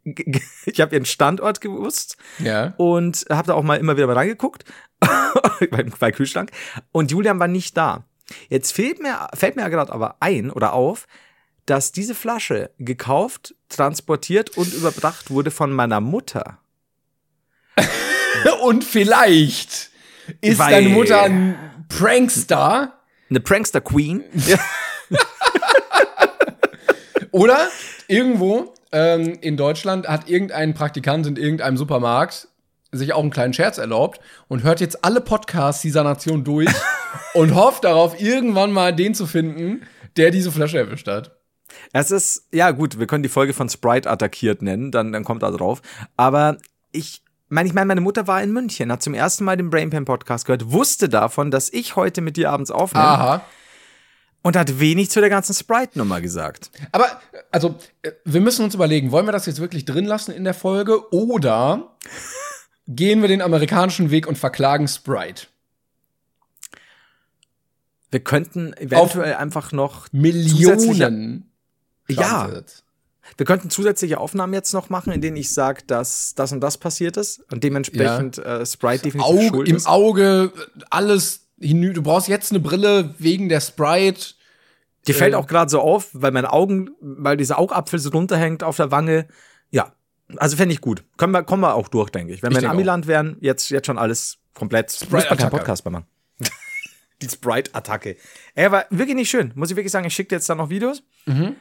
[0.67, 2.75] ich habe ihren Standort gewusst Ja.
[2.77, 4.65] und habe da auch mal immer wieder mal reingeguckt
[5.71, 6.51] bei, bei Kühlschrank
[6.93, 8.05] und Julian war nicht da.
[8.49, 11.07] Jetzt fehlt mir fällt mir gerade aber ein oder auf,
[11.67, 16.59] dass diese Flasche gekauft, transportiert und überbracht wurde von meiner Mutter.
[18.63, 19.91] Und vielleicht
[20.41, 21.55] ist Weil- deine Mutter ein
[21.89, 22.99] Prankster
[23.31, 24.23] Eine Prankster Queen.
[24.47, 24.59] Ja.
[27.31, 27.69] oder
[28.09, 32.49] irgendwo ähm, in Deutschland hat irgendein Praktikant in irgendeinem Supermarkt
[32.93, 36.71] sich auch einen kleinen Scherz erlaubt und hört jetzt alle Podcasts dieser Nation durch
[37.35, 39.83] und hofft darauf, irgendwann mal den zu finden,
[40.17, 41.37] der diese Flasche erwischt hat.
[41.93, 45.43] Es ist, ja gut, wir können die Folge von Sprite attackiert nennen, dann, dann kommt
[45.43, 45.83] da drauf.
[46.17, 46.59] Aber
[46.93, 50.05] ich meine, ich meine, meine Mutter war in München, hat zum ersten Mal den Brainpan
[50.05, 53.45] Podcast gehört, wusste davon, dass ich heute mit dir abends aufnehme Aha.
[54.43, 56.71] und hat wenig zu der ganzen Sprite-Nummer gesagt.
[56.93, 57.07] Aber,
[57.51, 60.55] also, äh, wir müssen uns überlegen, wollen wir das jetzt wirklich drin lassen in der
[60.55, 61.97] Folge oder
[62.89, 65.47] gehen wir den amerikanischen Weg und verklagen Sprite?
[68.11, 71.51] Wir könnten eventuell einfach noch Millionen.
[72.09, 72.49] Ja.
[73.37, 76.79] Wir könnten zusätzliche Aufnahmen jetzt noch machen, in denen ich sage, dass das und das
[76.79, 79.87] passiert ist und dementsprechend äh, Sprite definitiv Auge, schuld im ist.
[79.87, 80.53] Auge,
[80.91, 81.93] alles hinü.
[81.93, 84.35] Du brauchst jetzt eine Brille wegen der Sprite.
[85.07, 88.63] Dir fällt äh, auch gerade so auf, weil meine Augen, weil dieser Augapfel so runterhängt
[88.63, 89.27] auf der Wange.
[89.71, 89.93] Ja,
[90.37, 91.05] also fände ich gut.
[91.17, 92.43] Können wir, kommen wir auch durch, denke ich.
[92.43, 94.93] Wenn Ich wir in Amiland wären, jetzt, jetzt schon alles komplett.
[95.11, 95.51] Muss man keinen.
[95.51, 96.07] Podcast mehr machen.
[97.23, 98.17] Die Sprite-Attacke.
[98.55, 99.53] Er war wirklich nicht schön.
[99.55, 101.03] Muss ich wirklich sagen, ich schicke dir jetzt da noch Videos.
[101.27, 101.57] Mhm.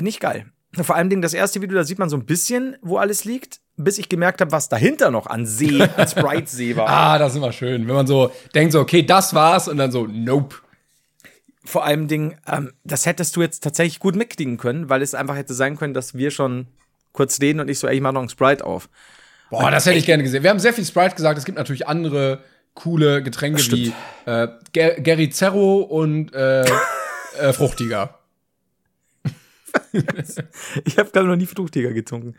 [0.00, 0.46] Nicht geil.
[0.72, 3.98] Vor allem das erste Video, da sieht man so ein bisschen, wo alles liegt, bis
[3.98, 6.88] ich gemerkt habe, was dahinter noch an See, an Sprite-See war.
[6.88, 7.88] Ah, das ist immer schön.
[7.88, 10.56] Wenn man so denkt, so, okay, das war's und dann so, nope.
[11.64, 15.36] vor allem Ding, ähm, das hättest du jetzt tatsächlich gut mitkriegen können, weil es einfach
[15.36, 16.68] hätte sein können, dass wir schon
[17.12, 18.88] kurz reden und ich so, ey, ich mach noch einen Sprite auf.
[19.50, 20.44] Boah, das hätte ich gerne gesehen.
[20.44, 21.36] Wir haben sehr viel Sprite gesagt.
[21.36, 23.92] Es gibt natürlich andere coole Getränke wie
[24.26, 26.62] äh, Ger Gary Zerro und äh,
[27.40, 28.19] äh, Fruchtiger.
[30.84, 32.34] Ich habe glaube noch nie Fruchtiger getrunken.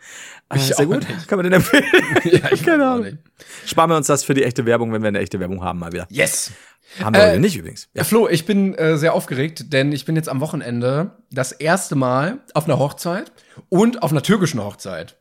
[0.48, 1.08] Äh, Ich sehr auch gut.
[1.08, 1.28] nicht.
[1.28, 1.84] Kann man den empfehlen?
[2.24, 3.18] ja, ich Keine Ahnung.
[3.66, 5.92] Sparen wir uns das für die echte Werbung, wenn wir eine echte Werbung haben, mal
[5.92, 6.06] wieder.
[6.10, 6.52] Yes.
[7.00, 7.88] Haben wir Äh, heute nicht übrigens.
[7.94, 8.04] Ja.
[8.04, 12.40] Flo, ich bin äh, sehr aufgeregt, denn ich bin jetzt am Wochenende das erste Mal
[12.54, 13.32] auf einer Hochzeit
[13.68, 15.16] und auf einer türkischen Hochzeit.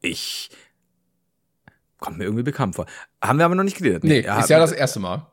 [0.00, 0.50] Ich
[1.98, 2.86] kommt mir irgendwie bekannt vor.
[3.22, 4.04] Haben wir aber noch nicht geredet.
[4.04, 5.26] Nee, ist ja das erste Mal.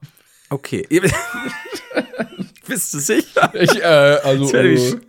[0.49, 0.85] Okay.
[2.67, 3.51] Bist du sicher?
[3.53, 4.51] Ich, äh, also.
[4.51, 4.99] Das äh,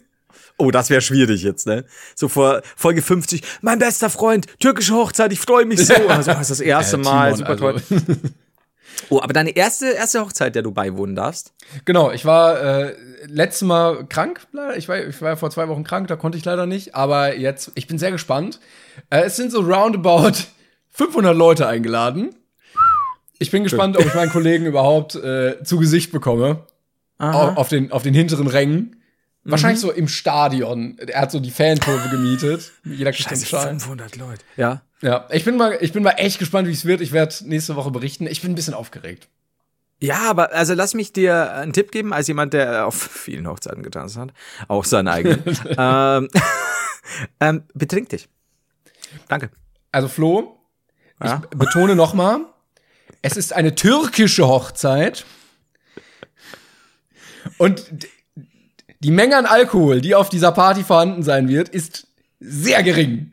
[0.60, 1.84] Oh, das wäre schwierig jetzt, ne?
[2.16, 5.94] So vor Folge 50, mein bester Freund, türkische Hochzeit, ich freue mich so.
[6.08, 7.94] Also, das ist das erste äh, Mal, Timon, super also.
[7.94, 8.16] toll.
[9.10, 11.54] Oh, aber deine erste, erste Hochzeit, der du beiwohnen darfst?
[11.84, 14.76] Genau, ich war äh, letztes Mal krank, leider.
[14.76, 16.94] Ich war, ich war vor zwei Wochen krank, da konnte ich leider nicht.
[16.94, 18.60] Aber jetzt, ich bin sehr gespannt.
[19.08, 20.32] Äh, es sind so roundabout
[20.90, 22.34] 500 Leute eingeladen.
[23.38, 26.66] Ich bin gespannt, ob ich meinen Kollegen überhaupt äh, zu Gesicht bekomme.
[27.18, 28.96] Au- Auf den, auf den hinteren Rängen.
[29.44, 29.50] Mhm.
[29.50, 30.98] Wahrscheinlich so im Stadion.
[30.98, 32.72] Er hat so die Fankurve gemietet.
[32.84, 33.80] Jeder kriegt Schein.
[33.80, 34.44] 500 Leute.
[34.56, 34.82] Ja.
[35.00, 37.00] Ja, ich bin mal, ich bin mal echt gespannt, wie es wird.
[37.00, 38.26] Ich werde nächste Woche berichten.
[38.26, 39.28] Ich bin ein bisschen aufgeregt.
[40.00, 43.82] Ja, aber also lass mich dir einen Tipp geben, als jemand, der auf vielen Hochzeiten
[43.82, 44.30] getanzt hat,
[44.68, 45.42] auch seine eigenen.
[45.78, 46.28] ähm,
[47.40, 48.28] ähm, betrink dich.
[49.28, 49.50] Danke.
[49.92, 50.58] Also Flo,
[51.22, 51.42] Ja?
[51.50, 52.40] ich betone noch mal,
[53.22, 55.24] es ist eine türkische Hochzeit
[57.58, 57.84] und
[59.00, 62.06] die Menge an Alkohol, die auf dieser Party vorhanden sein wird, ist
[62.40, 63.32] sehr gering.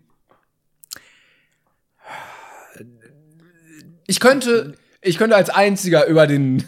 [4.08, 6.64] Ich könnte, ich könnte als einziger über den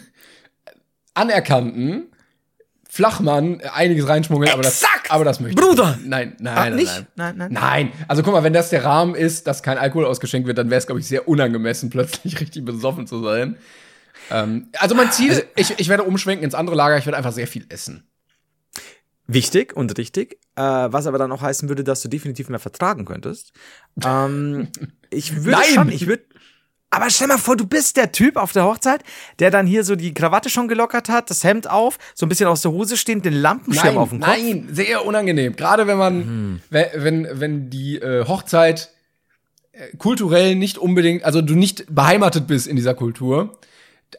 [1.14, 2.06] anerkannten
[2.88, 5.96] Flachmann einiges reinschmuggeln, aber das, aber das möchte Bruder!
[6.00, 6.06] ich.
[6.06, 7.06] Nein, nein, Ah, nein, nein.
[7.16, 7.52] Nein, nein.
[7.52, 10.70] Nein, also guck mal, wenn das der Rahmen ist, dass kein Alkohol ausgeschenkt wird, dann
[10.70, 13.56] wäre es, glaube ich, sehr unangemessen, plötzlich richtig besoffen zu sein.
[14.30, 17.46] Ähm, also mein Ziel, ich, ich werde umschwenken ins andere Lager, ich werde einfach sehr
[17.46, 18.04] viel essen.
[19.26, 23.04] Wichtig und richtig, äh, was aber dann auch heißen würde, dass du definitiv mehr vertragen
[23.04, 23.52] könntest.
[24.02, 24.68] Ähm,
[25.10, 25.74] ich würde Nein!
[25.74, 26.22] schon, ich würde.
[26.90, 29.02] Aber stell mal vor, du bist der Typ auf der Hochzeit,
[29.40, 32.46] der dann hier so die Krawatte schon gelockert hat, das Hemd auf, so ein bisschen
[32.46, 34.28] aus der Hose stehend, den Lampenschirm Nein, auf dem Kopf.
[34.30, 35.54] nein, sehr unangenehm.
[35.54, 38.88] Gerade wenn man, wenn, wenn, wenn die äh, Hochzeit
[39.72, 43.58] äh, kulturell nicht unbedingt, also du nicht beheimatet bist in dieser Kultur,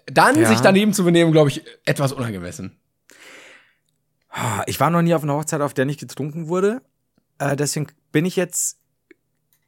[0.05, 0.47] dann Ja.
[0.47, 2.77] sich daneben zu benehmen, glaube ich, etwas unangemessen.
[4.67, 6.81] Ich war noch nie auf einer Hochzeit, auf der nicht getrunken wurde.
[7.39, 8.77] Äh, deswegen bin ich jetzt.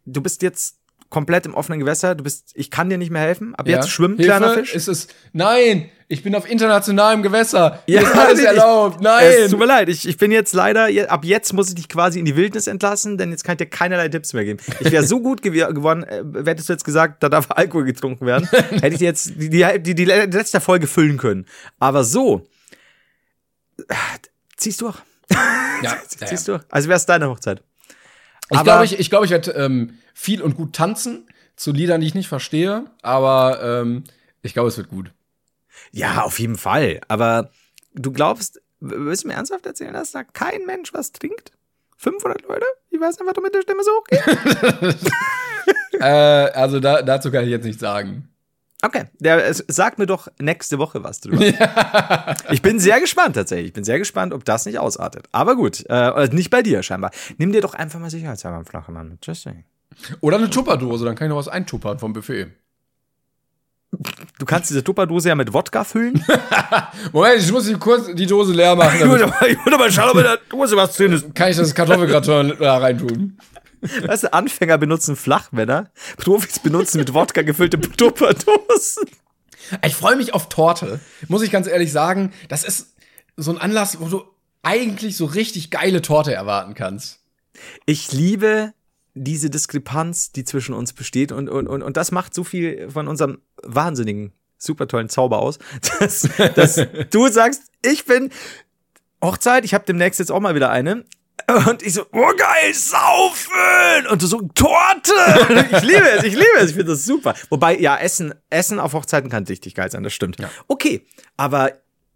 [0.05, 0.77] Du bist jetzt
[1.11, 2.15] komplett im offenen Gewässer.
[2.15, 2.51] Du bist.
[2.55, 3.53] Ich kann dir nicht mehr helfen.
[3.53, 4.73] Ab jetzt schwimmen, Hilfe, kleiner Fisch.
[4.73, 7.83] Ist es, nein, ich bin auf internationalem Gewässer.
[7.85, 9.01] Hier Ja, ist alles ich- erlaubt.
[9.01, 9.25] Nein.
[9.43, 12.17] Es tut mir leid, ich, ich bin jetzt leider, ab jetzt muss ich dich quasi
[12.17, 14.59] in die Wildnis entlassen, denn jetzt kann ich dir keinerlei Tipps mehr geben.
[14.79, 18.25] Ich wäre so gut gew geworden, äh, hättest du jetzt gesagt, da darf Alkohol getrunken
[18.25, 21.45] werden, hätte ich jetzt die, die, die, die letzte Folge füllen können.
[21.77, 22.47] Aber so,
[23.87, 23.93] äh,
[24.57, 24.97] zieh's durch.
[25.83, 26.61] ja, Zieh's durch.
[26.69, 27.61] Also wär's deine Hochzeit.
[28.51, 32.07] Ich glaube, ich, ich, glaub, ich werde ähm, viel und gut tanzen zu Liedern, die
[32.07, 34.03] ich nicht verstehe, aber ähm,
[34.41, 35.11] ich glaube, es wird gut.
[35.91, 37.01] Ja, auf jeden Fall.
[37.07, 37.51] Aber
[37.93, 41.51] du glaubst, willst du mir ernsthaft erzählen, dass da kein Mensch was trinkt?
[41.97, 42.65] 500 Leute?
[42.89, 45.01] Ich weiß nicht, was du mit der Stimme so hochgeht.
[45.99, 48.27] äh, also da, dazu kann ich jetzt nichts sagen.
[48.83, 51.39] Okay, der, es- sag mir doch nächste Woche was drüber.
[52.51, 53.67] Ich bin sehr gespannt tatsächlich.
[53.67, 55.27] Ich bin sehr gespannt, ob das nicht ausartet.
[55.31, 57.11] Aber gut, äh, nicht bei dir scheinbar.
[57.37, 59.17] Nimm dir doch einfach mal sicherheitshalber einen flachen Mann.
[59.23, 59.63] Just saying.
[60.21, 62.47] Oder eine Tupperdose, dann kann ich noch was eintuppern vom Buffet.
[64.39, 66.23] Du kannst diese Tupperdose ja mit Wodka füllen.
[67.11, 68.99] Moment, ich muss die kurz die Dose leer machen.
[69.01, 71.35] ich muss aber schauen, ob in der Dose was drin ist.
[71.35, 73.37] kann ich das Kartoffelgratin da reintun.
[74.05, 79.09] Weißt du, Anfänger benutzen Flachmänner, Profis benutzen mit Wodka gefüllte Tupperdosen.
[79.85, 82.33] Ich freue mich auf Torte, muss ich ganz ehrlich sagen.
[82.49, 82.95] Das ist
[83.37, 84.23] so ein Anlass, wo du
[84.63, 87.19] eigentlich so richtig geile Torte erwarten kannst.
[87.85, 88.73] Ich liebe
[89.13, 93.07] diese Diskrepanz, die zwischen uns besteht und, und, und, und das macht so viel von
[93.07, 95.59] unserem wahnsinnigen, super tollen Zauber aus,
[95.99, 96.75] dass, dass
[97.09, 98.31] du sagst, ich bin
[99.23, 101.05] Hochzeit, ich habe demnächst jetzt auch mal wieder eine.
[101.67, 104.07] Und ich so, oh geil, saufen!
[104.09, 105.11] Und du so, Torte!
[105.77, 107.33] Ich liebe es, ich liebe es, ich finde das super.
[107.49, 110.37] Wobei, ja, Essen, Essen auf Hochzeiten kann richtig geil sein, das stimmt.
[110.67, 111.05] Okay,
[111.37, 111.71] aber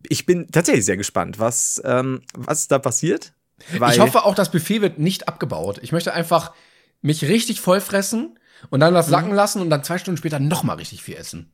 [0.09, 3.33] ich bin tatsächlich sehr gespannt, was, ähm, was da passiert.
[3.77, 5.79] Weil Ich hoffe auch, das Buffet wird nicht abgebaut.
[5.81, 6.53] Ich möchte einfach
[7.01, 8.38] mich richtig vollfressen
[8.69, 11.51] und dann was sacken lassen und dann zwei Stunden später noch mal richtig viel essen.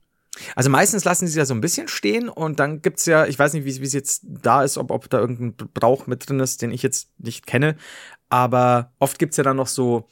[0.56, 3.54] Also meistens lassen sie da so ein bisschen stehen und dann gibt's ja, ich weiß
[3.54, 6.72] nicht, wie es jetzt da ist, ob, ob da irgendein Brauch mit drin ist, den
[6.72, 7.76] ich jetzt nicht kenne,
[8.30, 10.08] aber oft gibt's ja dann noch so,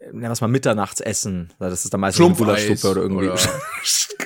[0.00, 1.52] nennen wir es mal Mitternachtsessen.
[1.60, 3.28] Das ist dann meistens eine Gulaschsuppe oder irgendwie.
[3.28, 3.38] oder-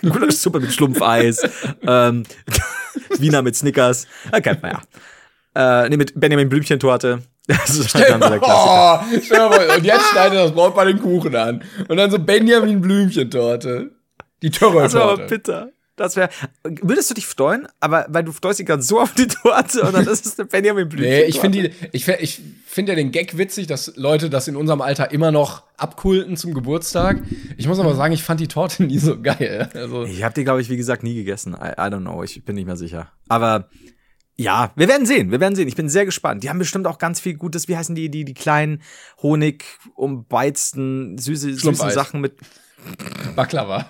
[0.12, 1.42] Gulaschsuppe mit Schlumpfeis.
[1.82, 2.22] ähm,
[3.18, 4.06] Wiener mit Snickers.
[4.30, 4.72] Da kennt man
[5.54, 5.84] ja.
[5.84, 7.22] Äh, nee, mit Benjamin Blümchentorte.
[7.46, 9.46] Das ist halt dann so der Klassiker.
[9.46, 11.62] Oh, mal und jetzt schneidet das Brautpaar den Kuchen an.
[11.88, 13.90] Und dann so Benjamin Blümchentorte.
[14.42, 15.72] Die Das wäre aber bitter.
[15.98, 16.28] Das wäre.
[16.82, 17.66] Würdest du dich freuen?
[17.80, 20.46] Aber weil du freust dich gerade so auf die Torte und dann ist es eine
[20.46, 21.08] Benjamin Blümchen.
[21.10, 24.56] Nee, ich finde ich, find- ich finde ja den Gag witzig, dass Leute das in
[24.56, 27.22] unserem Alter immer noch abkulten zum Geburtstag.
[27.56, 29.70] Ich muss aber sagen, ich fand die Torte nie so geil.
[29.72, 31.54] Also, Ich habe die, glaube ich, wie gesagt, nie gegessen.
[31.54, 32.22] I, I don't know.
[32.22, 33.10] Ich bin nicht mehr sicher.
[33.28, 33.70] Aber
[34.36, 35.30] ja, wir werden sehen.
[35.30, 35.66] Wir werden sehen.
[35.66, 36.42] Ich bin sehr gespannt.
[36.44, 37.68] Die haben bestimmt auch ganz viel Gutes.
[37.68, 38.82] Wie heißen die, die, die kleinen
[39.22, 41.90] Honig umbeizten, süße, süßen.
[41.90, 42.34] Sachen mit
[43.34, 43.88] Baklava.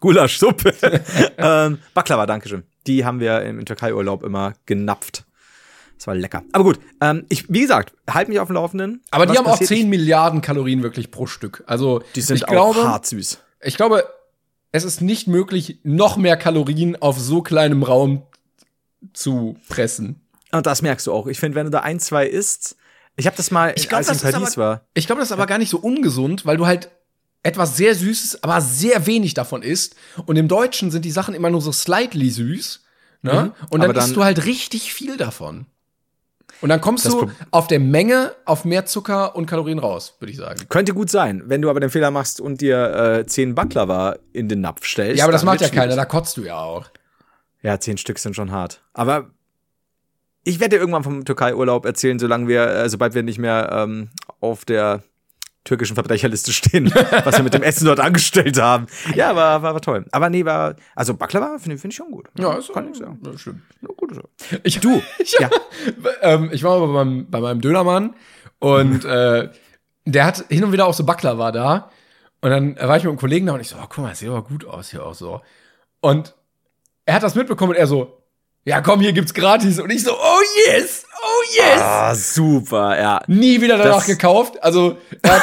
[0.00, 0.72] Gulaschsuppe.
[1.38, 2.64] ähm, Baklava, Dankeschön.
[2.86, 5.24] Die haben wir im Türkei-Urlaub immer genapft.
[5.96, 6.42] Das war lecker.
[6.52, 9.02] Aber gut, ähm, ich, wie gesagt, halt mich auf dem Laufenden.
[9.12, 9.68] Aber die haben auch passiert?
[9.68, 11.62] 10 Milliarden Kalorien wirklich pro Stück.
[11.66, 13.38] Also, Die sind ich auch glaube, hart süß.
[13.60, 14.04] Ich glaube,
[14.72, 18.24] es ist nicht möglich, noch mehr Kalorien auf so kleinem Raum
[19.12, 20.20] zu pressen.
[20.50, 21.28] Und das merkst du auch.
[21.28, 22.76] Ich finde, wenn du da ein, zwei isst,
[23.14, 24.80] ich habe das mal, Ich glaub, als ich das in ist Paris aber- war.
[24.94, 26.90] Ich glaube, das ist aber gar nicht so ungesund, weil du halt
[27.42, 29.96] etwas sehr Süßes, aber sehr wenig davon isst.
[30.26, 32.84] Und im Deutschen sind die Sachen immer nur so slightly süß.
[33.22, 33.52] Ne?
[33.70, 33.94] Und dann, Mhm.
[33.94, 35.66] Dann- isst du halt richtig viel davon.
[36.60, 40.36] Und dann kommst du auf der Menge auf mehr Zucker und Kalorien raus, würde ich
[40.38, 40.60] sagen.
[40.68, 44.48] Könnte gut sein, wenn du aber den Fehler machst und dir äh, zehn Baklava in
[44.48, 45.18] den Napf stellst.
[45.18, 46.88] Ja, aber das macht ja keiner, da kotzt du ja auch.
[47.62, 48.80] Ja, zehn Stück sind schon hart.
[48.92, 49.30] Aber
[50.44, 54.10] ich werde dir irgendwann vom Türkei-Urlaub erzählen, solange wir, äh, sobald wir nicht mehr ähm,
[54.40, 55.02] auf der
[55.64, 56.92] türkischen Verbrecherliste stehen,
[57.24, 58.86] was wir mit dem Essen dort angestellt haben.
[59.14, 60.04] Ja, war, war, war toll.
[60.10, 62.28] Aber nee, war, also Baklava finde find ich schon gut.
[62.38, 63.20] Ja, ist kann ich sagen.
[63.24, 63.62] Ja, stimmt.
[63.80, 64.22] Ja, gut, so.
[64.64, 65.50] Ich, Du, ich, ja.
[66.22, 68.14] ähm, ich war mal bei meinem, bei meinem Dönermann
[68.58, 69.50] und äh,
[70.04, 71.90] der hat hin und wieder auch so Baklava da.
[72.40, 74.18] Und dann war ich mit einem Kollegen da und ich so, oh, guck mal, das
[74.18, 75.40] sieht aber gut aus hier auch so.
[76.00, 76.34] Und
[77.06, 78.18] er hat das mitbekommen und er so,
[78.64, 79.78] ja komm, hier gibt's gratis.
[79.78, 81.80] Und ich so, oh yes, oh yes.
[81.80, 83.20] Ah, super, ja.
[83.26, 84.62] Nie wieder danach Das- gekauft.
[84.62, 85.40] Also, er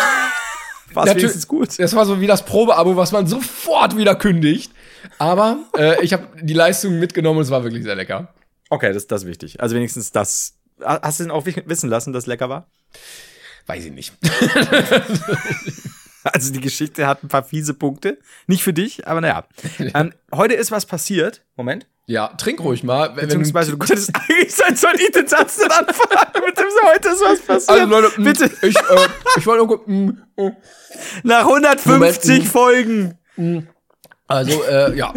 [0.95, 1.77] hat, wenigstens gut.
[1.79, 4.71] das war so wie das Probeabo, was man sofort wieder kündigt.
[5.17, 8.33] Aber äh, ich habe die Leistung mitgenommen und es war wirklich sehr lecker.
[8.69, 9.61] Okay, das, das ist wichtig.
[9.61, 10.55] Also wenigstens das.
[10.83, 12.67] Hast du denn auch wi- wissen lassen, dass es lecker war?
[13.67, 14.13] Weiß ich nicht.
[16.23, 18.19] Also die Geschichte hat ein paar fiese Punkte.
[18.45, 19.45] Nicht für dich, aber naja.
[19.79, 21.41] ähm, heute ist was passiert.
[21.55, 21.87] Moment.
[22.09, 23.11] Ja, trink ruhig mal.
[23.11, 26.43] Beziehungsweise du könntest eigentlich sein, soll ich den Satz denn anfangen?
[26.43, 27.69] Mit dem so, heute ist was passiert.
[27.69, 28.45] Also Leute, m, bitte.
[28.63, 30.23] Ich, äh, ich wollte nur gucken.
[30.35, 30.49] äh,
[31.21, 32.47] Nach 150 Moment.
[32.47, 33.17] Folgen.
[34.25, 35.13] Also, äh, ja.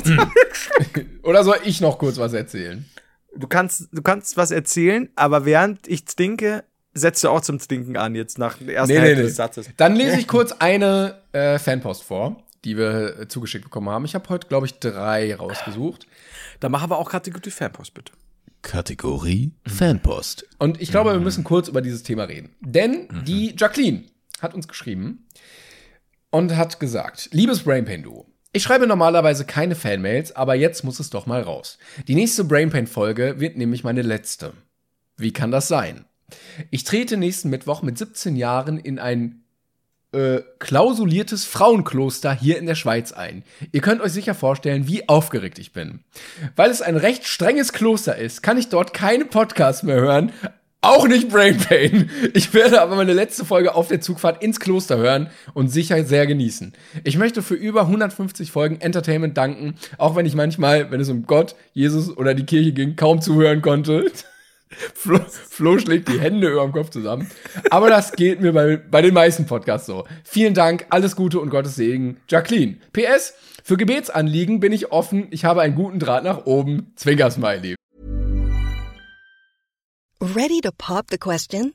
[1.23, 2.85] Oder soll ich noch kurz was erzählen?
[3.35, 7.97] Du kannst, du kannst was erzählen, aber während ich stinke, setzt du auch zum Stinken
[7.97, 9.29] an, jetzt nach der ersten nee, Hälfte nee.
[9.29, 9.71] des Satzes.
[9.79, 14.05] Dann lese ich kurz eine äh, Fanpost vor, die wir äh, zugeschickt bekommen haben.
[14.05, 16.07] Ich habe heute, glaube ich, drei rausgesucht.
[16.63, 18.13] Dann mach aber auch Kategorie Fanpost, bitte.
[18.63, 20.47] Kategorie Fanpost.
[20.61, 22.51] Und ich glaube, wir müssen kurz über dieses Thema reden.
[22.61, 24.05] Denn die Jacqueline
[24.41, 25.27] hat uns geschrieben
[26.31, 31.11] und hat gesagt, liebes Brainpain Duo, ich schreibe normalerweise keine Fanmails, aber jetzt muss es
[31.11, 31.79] doch mal raus.
[32.07, 34.53] Die nächste Brainpain Folge wird nämlich meine letzte.
[35.17, 36.05] Wie kann das sein?
[36.71, 39.42] Ich trete nächsten Mittwoch mit 17 Jahren in ein
[40.13, 43.45] äh, klausuliertes Frauenkloster hier in der Schweiz ein.
[43.73, 46.01] Ihr könnt euch sicher vorstellen, wie aufgeregt ich bin.
[46.57, 50.33] Weil es ein recht strenges Kloster ist, kann ich dort keine Podcasts mehr hören.
[50.85, 52.11] Auch nicht Brain Pain.
[52.35, 56.27] Ich werde aber meine letzte Folge auf der Zugfahrt ins Kloster hören und sicher sehr
[56.27, 56.73] genießen.
[57.05, 61.25] Ich möchte für über 150 Folgen Entertainment danken, auch wenn ich manchmal, wenn es um
[61.27, 64.11] Gott, Jesus oder die Kirche ging, kaum zuhören konnte.
[64.95, 67.31] Flo, Flo schlägt die Hände über dem Kopf zusammen.
[67.71, 70.05] Aber das geht mir bei, bei den meisten Podcasts so.
[70.25, 72.21] Vielen Dank, alles Gute und Gottes Segen.
[72.29, 72.79] Jacqueline.
[72.93, 75.29] PS, für Gebetsanliegen bin ich offen.
[75.31, 76.93] Ich habe einen guten Draht nach oben.
[76.97, 77.77] Zwinker-Smiley.
[80.21, 81.75] Ready to pop the question?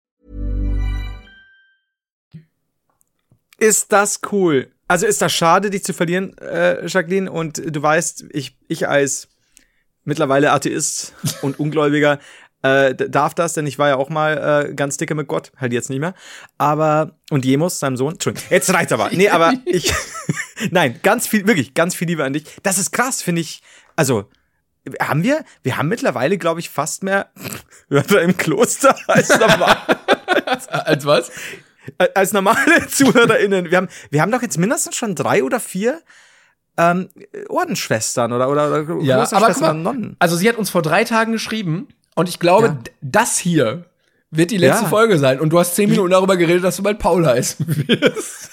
[3.61, 4.71] Ist das cool?
[4.87, 7.31] Also ist das schade, dich zu verlieren, äh, Jacqueline.
[7.31, 9.27] Und du weißt, ich, ich als
[10.03, 12.17] mittlerweile Atheist und Ungläubiger
[12.63, 15.73] äh, darf das, denn ich war ja auch mal äh, ganz dicke mit Gott, halt
[15.73, 16.15] jetzt nicht mehr.
[16.57, 19.11] Aber, und Jemus, seinem Sohn, Entschuldigung, jetzt reicht's aber.
[19.11, 19.93] Nee, aber ich,
[20.71, 22.45] nein, ganz viel, wirklich, ganz viel Liebe an dich.
[22.63, 23.61] Das ist krass, finde ich.
[23.95, 24.25] Also,
[24.99, 27.29] haben wir, wir haben mittlerweile, glaube ich, fast mehr
[27.89, 29.77] Hörer im Kloster als normal.
[30.67, 31.31] Als was?
[32.15, 33.71] Als normale ZuhörerInnen.
[33.71, 36.01] Wir haben, wir haben doch jetzt mindestens schon drei oder vier
[36.77, 37.09] ähm,
[37.49, 40.15] Ordensschwestern oder, oder, oder Ja, aber mal, Nonnen.
[40.19, 42.77] also sie hat uns vor drei Tagen geschrieben und ich glaube, Ja.
[43.01, 43.85] das hier
[44.31, 44.89] wird die letzte Ja.
[44.89, 45.39] Folge sein.
[45.41, 48.49] Und du hast zehn Minuten darüber geredet, dass du bald Paul heißen wirst.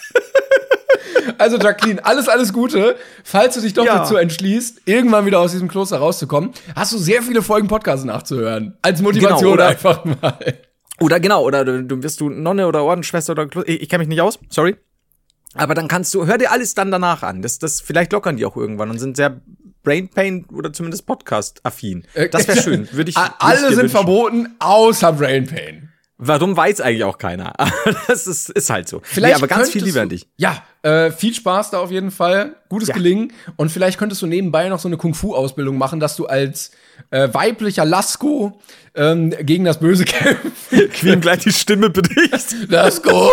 [1.38, 2.96] also Jacqueline, alles, alles Gute.
[3.22, 3.98] Falls du dich doch Ja.
[3.98, 8.76] dazu entschließt, irgendwann wieder aus diesem Kloster rauszukommen, hast du sehr viele Folgen Podcasts nachzuhören.
[8.82, 10.58] Als Motivation Genau, oder- einfach mal.
[11.00, 14.00] Oder genau, oder du, du wirst du Nonne oder Ordensschwester oder Klo ich, ich kenne
[14.00, 14.76] mich nicht aus, sorry.
[15.54, 17.40] Aber dann kannst du, hör dir alles dann danach an.
[17.42, 19.40] Das, das, vielleicht lockern die auch irgendwann und sind sehr
[19.82, 22.04] Brain Pain oder zumindest Podcast-affin.
[22.32, 22.88] Das wäre schön.
[22.92, 23.88] Würde ich, Alle sind wünschen.
[23.88, 25.84] verboten, außer Brain Pain.
[26.20, 27.52] Warum weiß eigentlich auch keiner.
[28.08, 29.00] Das ist, ist halt so.
[29.04, 30.28] Vielleicht nee, aber ganz viel könntest Liebe du- an dich.
[30.36, 32.56] Ja, äh, viel Spaß da auf jeden Fall.
[32.68, 32.94] Gutes Ja.
[32.94, 33.32] Gelingen.
[33.56, 36.72] Und vielleicht könntest du nebenbei noch so eine Kung-Fu-Ausbildung machen, dass du als
[37.10, 38.60] äh, weiblicher Lasko
[38.94, 40.04] ähm, gegen das Böse.
[40.70, 42.68] Wie ihm gleich die Stimme bricht.
[42.68, 43.30] Lasko!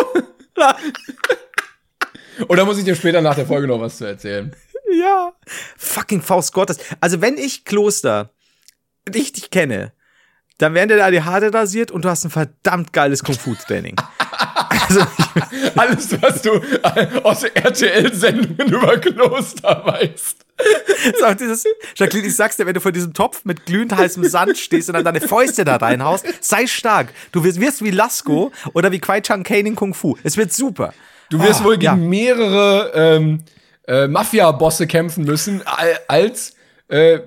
[2.48, 4.56] Oder muss ich dir später nach der Folge noch was zu erzählen?
[4.92, 5.34] Ja.
[5.78, 6.78] Fucking Faust Gottes.
[7.02, 8.32] Also, wenn ich Kloster
[9.14, 9.94] richtig kenne,
[10.58, 13.96] dann werden dir da die Haare rasiert und du hast ein verdammt geiles Kung-Fu-Training.
[14.88, 15.06] also,
[15.76, 20.45] Alles, was du äh, aus RTL-Sendungen über Kloster weißt.
[21.14, 21.64] ist auch dieses,
[21.96, 24.94] Jacqueline, ich sag's dir, wenn du vor diesem Topf mit glühend heißem Sand stehst und
[24.96, 27.10] dann deine Fäuste da reinhaust, sei stark.
[27.32, 30.16] Du wirst, wirst wie Lasko oder wie Kwai Chang Kane in Kung Fu.
[30.24, 30.94] Es wird super.
[31.30, 31.96] Du wirst Oh, wohl gegen ja.
[31.96, 33.44] mehrere ähm,
[33.88, 36.56] äh, Mafia-Bosse kämpfen müssen, al- als
[36.88, 37.20] äh,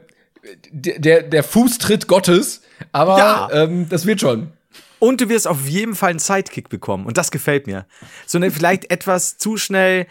[0.71, 2.63] der, der, der Fußtritt Gottes.
[2.93, 3.49] Aber Ja.
[3.53, 4.53] ähm, das wird schon.
[5.01, 7.07] Und du wirst auf jeden Fall einen Sidekick bekommen.
[7.07, 7.87] Und das gefällt mir.
[8.27, 10.07] So eine vielleicht etwas zu schnell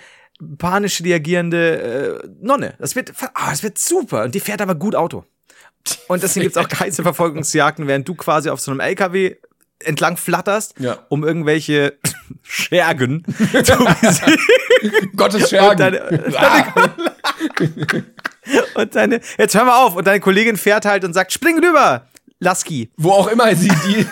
[0.57, 2.75] panisch reagierende äh, Nonne.
[2.79, 4.23] Das wird, ah, das wird super.
[4.23, 5.23] Und die fährt aber gut Auto.
[6.07, 9.35] Und deswegen gibt's auch heiße Verfolgungsjagden, während du quasi auf so einem LKW
[9.83, 10.97] entlang flatterst, Ja.
[11.09, 11.97] um irgendwelche
[12.43, 13.23] Schergen
[13.63, 15.11] zu besiegen.
[15.15, 15.77] Gottes Und Schergen.
[15.77, 16.73] deine, Ah.
[18.75, 19.95] und deine, jetzt hör mal auf.
[19.95, 22.07] Und deine Kollegin fährt halt und sagt, spring rüber,
[22.39, 22.91] Lasky.
[22.97, 24.05] Wo auch immer sie die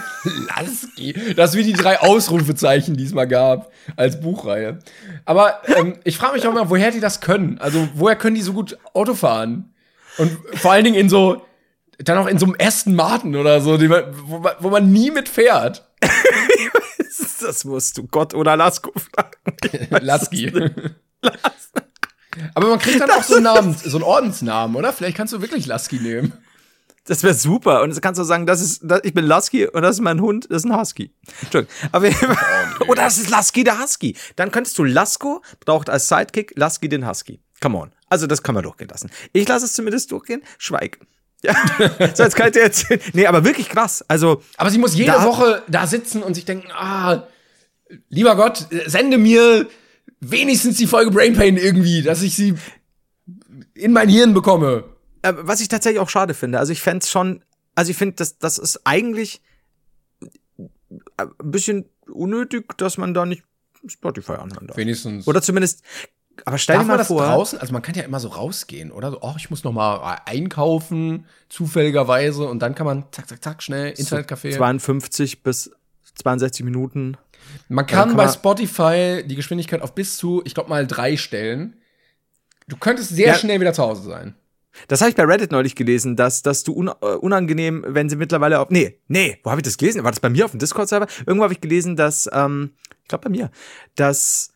[0.48, 4.80] Lasky, das ist wie die drei Ausrufezeichen, die es mal gab als Buchreihe.
[5.26, 7.58] Aber ähm, ich frage mich auch mal, woher die das können.
[7.60, 9.74] Also woher können die so gut Auto fahren?
[10.18, 11.46] Und vor allen Dingen in so,
[12.00, 15.12] dann auch in so einem Aston Martin oder so, man, wo, man, wo man nie
[15.12, 15.88] mit fährt.
[17.42, 19.88] Das musst du Gott oder Lasko fragen.
[20.04, 20.52] Lasky.
[22.54, 24.92] Aber man kriegt dann auch so einen Namen, so einen Ordensnamen, oder?
[24.92, 26.34] Vielleicht kannst du wirklich Lasky nehmen.
[27.08, 27.82] Das wäre super.
[27.84, 30.20] Und jetzt kannst du sagen, das ist, das, ich bin Lasky und das ist mein
[30.22, 31.12] Hund, das ist ein Husky.
[31.42, 31.74] Entschuldigung.
[31.92, 32.08] Aber,
[32.88, 34.16] oder das ist Lasky der Husky.
[34.36, 37.40] Dann könntest du Lasko, braucht als Sidekick Lasky den Husky.
[37.62, 37.92] Come on.
[38.10, 39.12] Also das kann man durchgehen lassen.
[39.34, 40.42] Ich lasse es zumindest durchgehen.
[40.58, 41.00] Schweig.
[41.44, 41.54] Ja.
[42.16, 43.00] so, jetzt kann ich dir erzählen.
[43.14, 44.04] Nee, aber wirklich krass.
[44.08, 47.28] Also, Aber sie muss jede Da- Woche da sitzen und sich denken, ah,
[48.10, 49.68] lieber Gott, sende mir
[50.22, 52.56] wenigstens die Folge Brain Pain irgendwie, dass ich sie
[53.76, 54.86] in mein Hirn bekomme.
[55.26, 56.60] Äh, was ich tatsächlich auch schade finde.
[56.60, 57.44] Also ich fände schon,
[57.76, 59.42] also ich finde, das, das ist eigentlich
[60.60, 60.64] äh,
[61.18, 63.44] ein bisschen unnötig, dass man da nicht
[63.88, 64.78] Spotify anhören darf.
[64.78, 65.28] Wenigstens.
[65.28, 65.84] Oder zumindest,
[66.46, 67.26] aber stell dir man mal das vor.
[67.26, 67.60] draußen?
[67.60, 69.12] Also man kann ja immer so rausgehen, oder?
[69.12, 73.64] So, oh, ich muss noch mal einkaufen, zufälligerweise, und dann kann man zack, zack, zack,
[73.64, 74.56] schnell Internetcafé.
[74.56, 75.72] 52 bis
[76.16, 77.18] 62 Minuten.
[77.68, 81.16] Man kann kann bei man- Spotify die Geschwindigkeit auf bis zu, ich glaube mal drei
[81.18, 81.78] stellen.
[82.68, 83.36] Du könntest sehr Ja.
[83.36, 84.36] schnell wieder zu Hause sein.
[84.88, 88.16] Das habe ich bei Reddit neulich gelesen, dass, dass du un, äh, unangenehm, wenn sie
[88.16, 88.70] mittlerweile auf.
[88.70, 90.04] Nee, nee, wo habe ich das gelesen?
[90.04, 91.08] War das bei mir auf dem Discord-Server?
[91.26, 92.72] Irgendwo habe ich gelesen, dass, ähm,
[93.04, 93.52] ich glaube bei mir,
[93.96, 94.52] dass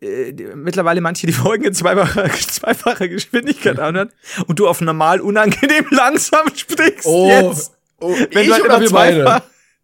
[0.00, 4.10] äh, die, mittlerweile manche die Folgen in zweifacher, zweifacher Geschwindigkeit anhören
[4.46, 7.06] und du auf normal unangenehm langsam sprichst.
[7.06, 7.72] jetzt.
[8.00, 9.24] oh Wenn ich du halt oder wir beide?
[9.24, 9.42] zweifach.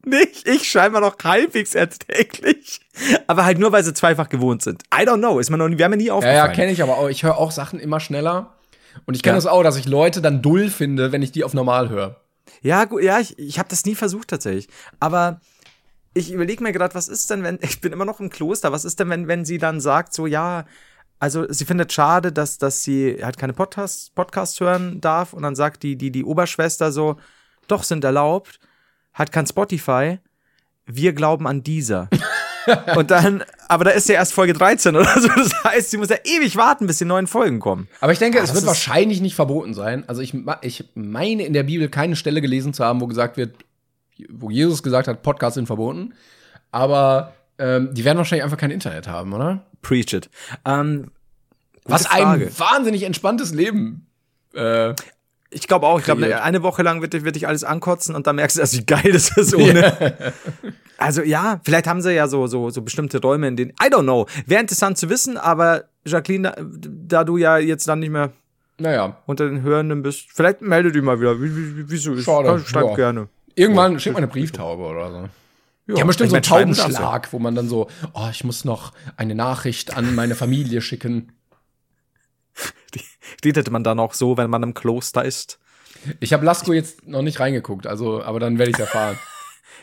[0.09, 2.81] Nicht, ich scheinbar noch halbwegs erträglich.
[3.27, 4.85] Aber halt nur, weil sie zweifach gewohnt sind.
[4.95, 6.37] I don't know, ist mir noch nie, mir nie Ja, aufgefallen.
[6.37, 7.09] ja, kenne ich aber auch.
[7.09, 8.56] Ich höre auch Sachen immer schneller.
[9.05, 9.37] Und ich kenne Ja.
[9.39, 12.21] das auch, dass ich Leute dann dull finde, wenn ich die auf normal höre.
[12.63, 14.69] Ja, gut, ja, ich, ich habe das nie versucht tatsächlich.
[15.01, 15.41] Aber
[16.15, 18.85] ich überlege mir gerade, was ist denn, wenn, ich bin immer noch im Kloster, was
[18.85, 20.65] ist denn, wenn, wenn sie dann sagt, so, ja,
[21.19, 25.57] also sie findet schade, dass, dass sie halt keine Podcasts Podcast hören darf und dann
[25.57, 27.17] sagt die, die, die Oberschwester so,
[27.69, 28.61] doch, sind erlaubt,
[29.15, 30.19] hat kein Spotify,
[30.85, 32.09] wir glauben an dieser.
[32.97, 35.29] Und dann, aber da ist ja erst Folge 13 oder so.
[35.29, 37.89] Das heißt, sie muss ja ewig warten, bis die neuen Folgen kommen.
[38.01, 40.05] Aber ich denke, Ah, es wird wahrscheinlich nicht verboten sein.
[40.09, 43.57] Also ich, ich meine in der Bibel keine Stelle gelesen zu haben, wo gesagt wird,
[44.31, 46.15] wo Jesus gesagt hat, Podcasts sind verboten.
[46.73, 49.65] Aber ähm, die werden wahrscheinlich einfach kein Internet haben, oder?
[49.83, 50.29] Preach it.
[50.65, 51.11] Ähm,
[51.85, 54.07] Was ein wahnsinnig entspanntes Leben.
[54.55, 54.95] Äh,
[55.51, 55.99] Ich glaube auch.
[55.99, 58.61] Ich glaube, eine Woche lang wird, dich- wird dich alles ankotzen und dann merkst du,
[58.61, 60.15] erst, wie geil das ist ohne.
[60.99, 63.71] Also ja, vielleicht haben sie ja so, so, so bestimmte Räume, in denen.
[63.73, 64.27] I don't know.
[64.47, 68.33] Wäre interessant zu wissen, aber Jacqueline, da, du ja jetzt dann nicht mehr
[68.79, 72.25] naja, unter den Hörenden bist, vielleicht melde dich mal wieder, wie, wie, wie, wieso ist.
[72.25, 72.95] Schade, Ja, Schreib ja.
[72.95, 73.29] gerne.
[73.55, 75.29] irgendwann schickt man eine Brieftaube oder so.
[75.95, 76.43] Die haben bestimmt so einen.
[76.43, 81.33] Taubenschlag, wo man dann so, oh, ich muss noch eine Nachricht an meine Familie schicken.
[83.45, 85.59] Redet man dann auch so, wenn man im Kloster ist?
[86.21, 89.19] Ich habe Lasko jetzt noch nicht reingeguckt, also, aber dann werde ich erfahren.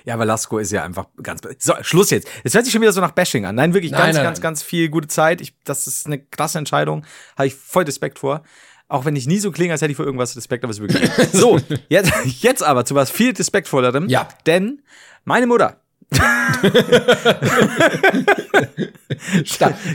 [0.05, 1.41] Ja, aber Lasko ist ja einfach ganz.
[1.59, 2.27] So, Schluss jetzt.
[2.43, 3.55] Es hört sich schon wieder so nach Bashing an.
[3.55, 4.43] Nein, wirklich Nein, ganz, nein, ganz, nein.
[4.43, 5.39] ganz viel gute Zeit.
[5.39, 7.05] Ich, das ist eine krasse Entscheidung.
[7.37, 8.43] Habe ich voll Respekt vor.
[8.89, 10.93] Auch wenn ich nie so klinge, als hätte ich vor irgendwas Respekt, aber es ist
[10.93, 11.09] wirklich.
[11.31, 14.09] so, jetzt, jetzt aber zu was viel respektvollerem.
[14.09, 14.27] Ja.
[14.45, 14.81] Denn
[15.23, 15.79] meine Mutter.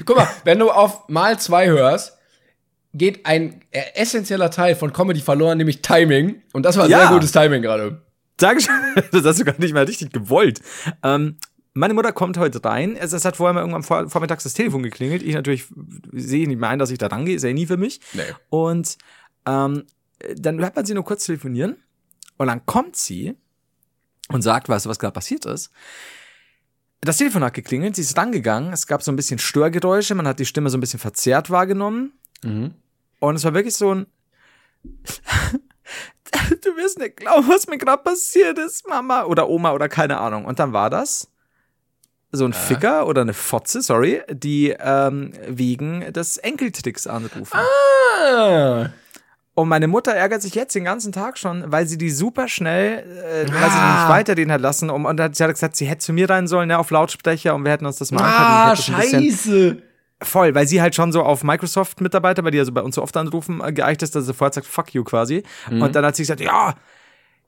[0.05, 2.18] Guck mal, wenn du auf mal zwei hörst,
[2.99, 6.43] geht ein äh, essentieller Teil von Comedy verloren, nämlich Timing.
[6.53, 7.01] Und das war Ja.
[7.07, 8.03] sehr gutes Timing gerade.
[8.37, 8.75] Dankeschön.
[9.13, 10.61] Das hast du gar nicht mal richtig gewollt.
[11.03, 11.37] Ähm,
[11.75, 12.97] meine Mutter kommt heute rein.
[12.97, 15.23] Es, es hat vorher mal irgendwann vor, vormittags das Telefon geklingelt.
[15.23, 15.67] Ich natürlich
[16.13, 17.37] sehe nicht mehr ein, dass ich da rangehe.
[17.37, 18.01] Ist ja nie für mich.
[18.15, 18.23] Nee.
[18.51, 18.99] Und
[19.47, 19.85] ähm,
[20.37, 21.77] dann hört man sie nur kurz telefonieren.
[22.37, 23.35] Und dann kommt sie
[24.29, 25.71] und sagt, weißt du, was gerade passiert ist?
[27.01, 28.73] Das Telefon hat geklingelt, sie ist rangegangen.
[28.73, 30.15] Es gab so ein bisschen Störgeräusche.
[30.17, 32.13] Man hat die Stimme so ein bisschen verzerrt wahrgenommen.
[32.43, 32.75] Mhm.
[33.21, 34.07] Und es war wirklich so ein.
[36.63, 40.45] du wirst nicht glauben, was mir gerade passiert ist, Mama oder Oma oder keine Ahnung.
[40.45, 41.31] Und dann war das
[42.31, 47.59] so ein Ficker oder eine Fotze, sorry, die ähm, wegen des Enkeltricks anrufen.
[47.59, 48.91] Ah.
[49.55, 52.99] Und meine Mutter ärgert sich jetzt den ganzen Tag schon, weil sie die super schnell,
[52.99, 54.01] äh, weil sie die Ah.
[54.03, 54.91] nicht weiterreden hat lassen.
[54.91, 57.55] Um, und hat, sie hat gesagt, sie hätte zu mir rein sollen, ne, auf Lautsprecher
[57.55, 59.83] und wir hätten uns das mal Ah, scheiße.
[60.21, 63.03] Voll, weil sie halt schon so auf Microsoft-Mitarbeiter, weil die ja so bei uns so
[63.03, 65.45] oft anrufen, äh, geeicht ist, dass sie vorher sagt, fuck you quasi.
[65.71, 65.83] Mhm.
[65.83, 66.75] Und dann hat sie gesagt, ja,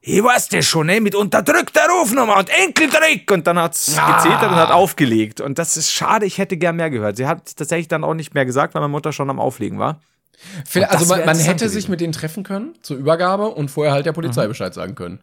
[0.03, 3.31] ich weiß das schon, ne, mit unterdrückter Rufnummer und Enkeltrick.
[3.31, 4.17] Und dann hat's Ah.
[4.17, 5.41] gezetert und hat aufgelegt.
[5.41, 7.17] Und das ist schade, ich hätte gern mehr gehört.
[7.17, 10.01] Sie hat tatsächlich dann auch nicht mehr gesagt, weil meine Mutter schon am Auflegen war.
[10.89, 11.91] Also man, man hätte sich gewesen.
[11.91, 15.21] mit denen treffen können zur Übergabe und vorher halt der Polizei Bescheid sagen können.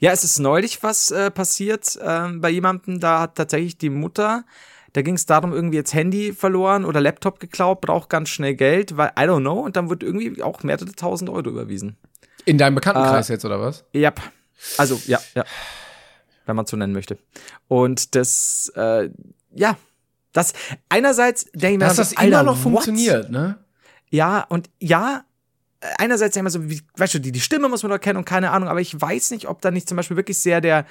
[0.00, 4.44] Ja, es ist neulich was äh, passiert ähm, bei jemandem, da hat tatsächlich die Mutter,
[4.92, 8.96] da ging es darum, irgendwie jetzt Handy verloren oder Laptop geklaut, braucht ganz schnell Geld,
[8.96, 11.96] weil I don't know, und dann wird irgendwie auch mehrere tausend Euro überwiesen.
[12.44, 13.84] In deinem Bekanntenkreis Äh, jetzt, oder was?
[13.92, 14.12] Ja,
[14.78, 15.44] also ja, ja,
[16.46, 17.18] wenn man so nennen möchte.
[17.68, 19.10] Und das, äh,
[19.54, 19.76] ja,
[20.32, 20.52] das
[20.88, 22.62] einerseits denke ich mir, Dass das immer Alter, noch what?
[22.62, 23.58] funktioniert, ne?
[24.10, 25.24] Ja, und ja,
[25.98, 28.50] einerseits immer so, wie, weißt du, die, die Stimme muss man doch kennen und keine
[28.50, 30.84] Ahnung, aber ich weiß nicht, ob da nicht zum Beispiel wirklich sehr der,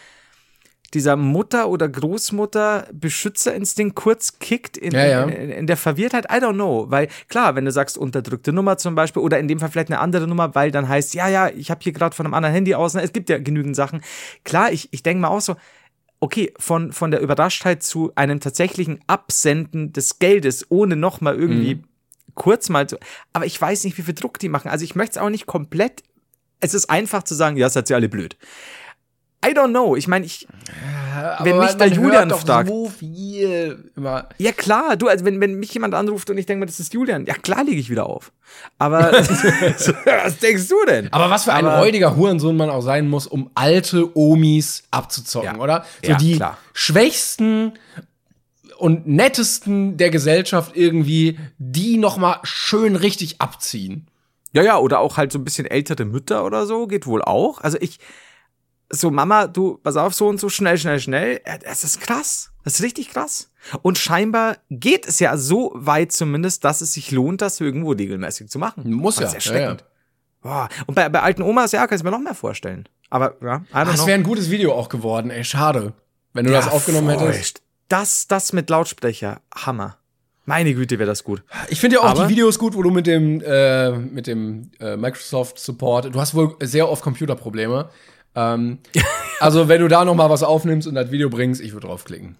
[0.93, 5.23] dieser Mutter- oder Großmutter-Beschützerinstinkt kurz kickt in, Ja, ja.
[5.23, 6.25] In, in der Verwirrtheit.
[6.25, 6.85] I don't know.
[6.89, 9.99] Weil klar, wenn du sagst unterdrückte Nummer zum Beispiel oder in dem Fall vielleicht eine
[9.99, 12.75] andere Nummer, weil dann heißt, ja, ja, ich habe hier gerade von einem anderen Handy
[12.75, 12.93] aus.
[12.93, 14.01] ne, Es gibt ja genügend Sachen.
[14.43, 15.55] Klar, ich, ich denke mal auch so,
[16.19, 21.83] okay, von, von der Überraschtheit zu einem tatsächlichen Absenden des Geldes, ohne nochmal irgendwie Mhm.
[22.35, 22.97] kurz mal zu.
[23.33, 24.69] Aber ich weiß nicht, wie viel Druck die machen.
[24.69, 26.03] Also ich möchte es auch nicht komplett.
[26.61, 28.35] Es ist einfach zu sagen, ja, seid ihr alle blöd.
[29.45, 29.95] I don't know.
[29.95, 30.47] Ich meine, ich.
[31.41, 32.69] Wenn Aber mich der man Julian fragt.
[32.69, 34.29] so viel immer.
[34.37, 36.93] Ja, klar, du, also wenn, wenn mich jemand anruft und ich denke mir, das ist
[36.93, 38.31] Julian, ja klar lege ich wieder auf.
[38.77, 41.11] Aber was denkst du denn?
[41.11, 45.55] Aber was für ein Aber- räudiger Hurensohn man auch sein muss, um alte Omis abzuzocken,
[45.55, 45.59] Ja.
[45.61, 45.85] oder?
[46.03, 46.57] So Ja, die klar.
[46.73, 47.73] schwächsten
[48.77, 54.07] und nettesten der Gesellschaft irgendwie, die noch mal schön richtig abziehen.
[54.53, 57.61] Ja, ja, oder auch halt so ein bisschen ältere Mütter oder so, geht wohl auch.
[57.61, 57.99] Also ich,
[58.89, 61.41] so Mama, du, pass auf, so und so, schnell, schnell, schnell.
[61.63, 62.51] Das ist krass.
[62.63, 63.51] Das ist richtig krass.
[63.81, 68.49] Und scheinbar geht es ja so weit zumindest, dass es sich lohnt, das irgendwo regelmäßig
[68.49, 68.91] zu machen.
[68.91, 69.81] Muss Das ja, ist erschreckend.
[69.81, 70.67] ja, ja.
[70.67, 70.69] Boah.
[70.87, 72.87] Und bei, bei alten Omas, ja, kann ich mir noch mehr vorstellen.
[73.09, 75.93] Aber, ja, don't Das wäre ein gutes Video auch geworden, ey, schade.
[76.33, 77.27] Wenn du das Ja, aufgenommen voll.
[77.33, 77.61] hättest.
[77.89, 79.97] Das, das mit Lautsprecher, Hammer.
[80.45, 81.43] Meine Güte, wäre das gut.
[81.69, 84.71] Ich finde ja auch Aber- die Videos gut, wo du mit dem, äh, mit dem
[84.79, 87.89] äh, Microsoft Support, du hast wohl sehr oft Computerprobleme.
[88.35, 88.79] Ähm,
[89.39, 92.35] also wenn du da noch mal was aufnimmst und das Video bringst, ich würde draufklicken.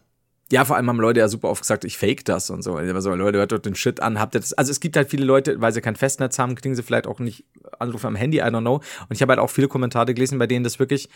[0.51, 2.77] Ja, vor allem haben Leute ja super oft gesagt, ich fake das und so.
[2.77, 4.53] Aber so, Leute, hört doch den Shit an, habt ihr das?
[4.53, 7.19] Also es gibt halt viele Leute, weil sie kein Festnetz haben, kriegen sie vielleicht auch
[7.19, 7.45] nicht
[7.77, 8.75] Anrufe am Handy, I don't know.
[8.77, 11.09] Und ich habe halt auch viele Kommentare gelesen, bei denen das wirklich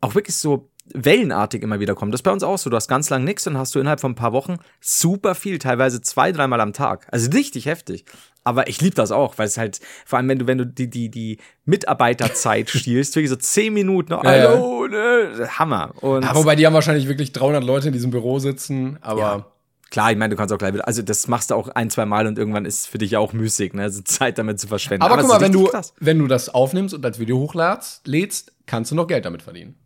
[0.00, 2.10] auch wirklich so wellenartig immer wieder kommen.
[2.10, 2.68] Das ist bei uns auch so.
[2.68, 5.58] Du hast ganz lang nichts und hast du innerhalb von ein paar Wochen super viel,
[5.58, 7.06] teilweise zwei, dreimal am Tag.
[7.10, 8.04] Also richtig heftig.
[8.44, 10.88] Aber ich liebe das auch, weil es halt, vor allem wenn du, wenn du die,
[10.88, 15.94] die, die Mitarbeiterzeit stiehlst, wirklich so zehn Minuten, Ja, hallo, ne, Hammer.
[16.02, 19.46] Und Ja, wobei die haben wahrscheinlich wirklich 300 Leute in diesem Büro sitzen, aber Ja.
[19.90, 22.04] Klar, ich meine, du kannst auch gleich wieder, also das machst du auch ein, zwei
[22.04, 25.04] Mal und irgendwann ist für dich auch müßig, ne, also Zeit damit zu verschwenden.
[25.04, 25.94] Aber, es guck mal, wenn du, krass.
[26.00, 29.76] wenn du das aufnimmst und als Video hochladst, lädst, kannst du noch Geld damit verdienen.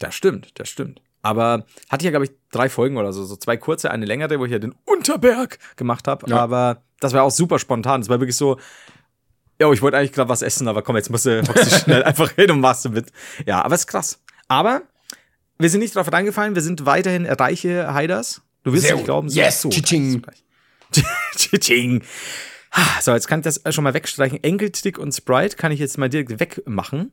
[0.00, 1.00] Das stimmt, das stimmt.
[1.22, 4.38] Aber hatte ich ja, glaube ich, drei Folgen oder so, so zwei kurze, eine längere,
[4.38, 6.28] wo ich ja den Unterberg gemacht habe.
[6.28, 6.38] Ja.
[6.38, 8.00] Aber das war auch super spontan.
[8.00, 8.58] Das war wirklich so,
[9.60, 12.02] ja, ich wollte eigentlich gerade was essen, aber komm, jetzt musst du, hockst du schnell
[12.02, 13.12] einfach hin und machst du mit.
[13.46, 14.20] Ja, aber ist krass.
[14.48, 14.82] Aber
[15.58, 18.42] wir sind nicht drauf reingefallen, wir sind weiterhin reiche Heiders.
[18.64, 20.22] Du wirst nicht glauben, so, Yes, so, tschitsching.
[21.36, 22.02] Tschitsching.
[22.74, 24.42] Ah, So, jetzt kann ich das schon mal wegstreichen.
[24.42, 27.12] Enkeltrick und Sprite kann ich jetzt mal direkt wegmachen.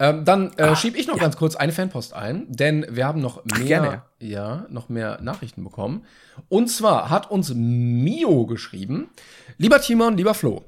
[0.00, 3.20] Ähm, dann Ah, äh, schieb ich noch ganz kurz eine Fanpost ein, denn wir haben
[3.20, 4.02] noch mehr, gerne.
[4.20, 6.04] ja, noch mehr Nachrichten bekommen.
[6.48, 9.08] Und zwar hat uns Mio geschrieben:
[9.56, 10.62] Lieber Timon, lieber Flo,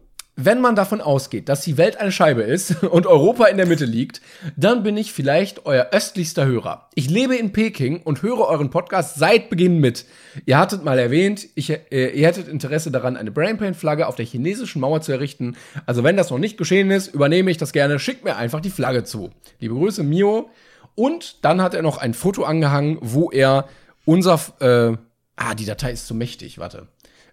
[0.45, 3.85] wenn man davon ausgeht, dass die Welt eine Scheibe ist und Europa in der Mitte
[3.85, 4.21] liegt,
[4.57, 6.89] dann bin ich vielleicht euer östlichster Hörer.
[6.95, 10.07] Ich lebe in Peking und höre euren Podcast seit Beginn mit.
[10.47, 14.81] Ihr hattet mal erwähnt, ich, äh, ihr hättet Interesse daran, eine Brainpain-Flagge auf der chinesischen
[14.81, 15.57] Mauer zu errichten.
[15.87, 17.99] Also wenn das noch nicht geschehen ist, übernehme ich das gerne.
[17.99, 19.31] Schickt mir einfach die Flagge zu.
[19.59, 20.51] Liebe Grüße, Mio.
[20.95, 23.69] Und dann hat er noch ein Foto angehangen, wo er
[24.05, 24.97] unser, äh,
[25.37, 26.89] ah, die Datei ist zu mächtig, warte.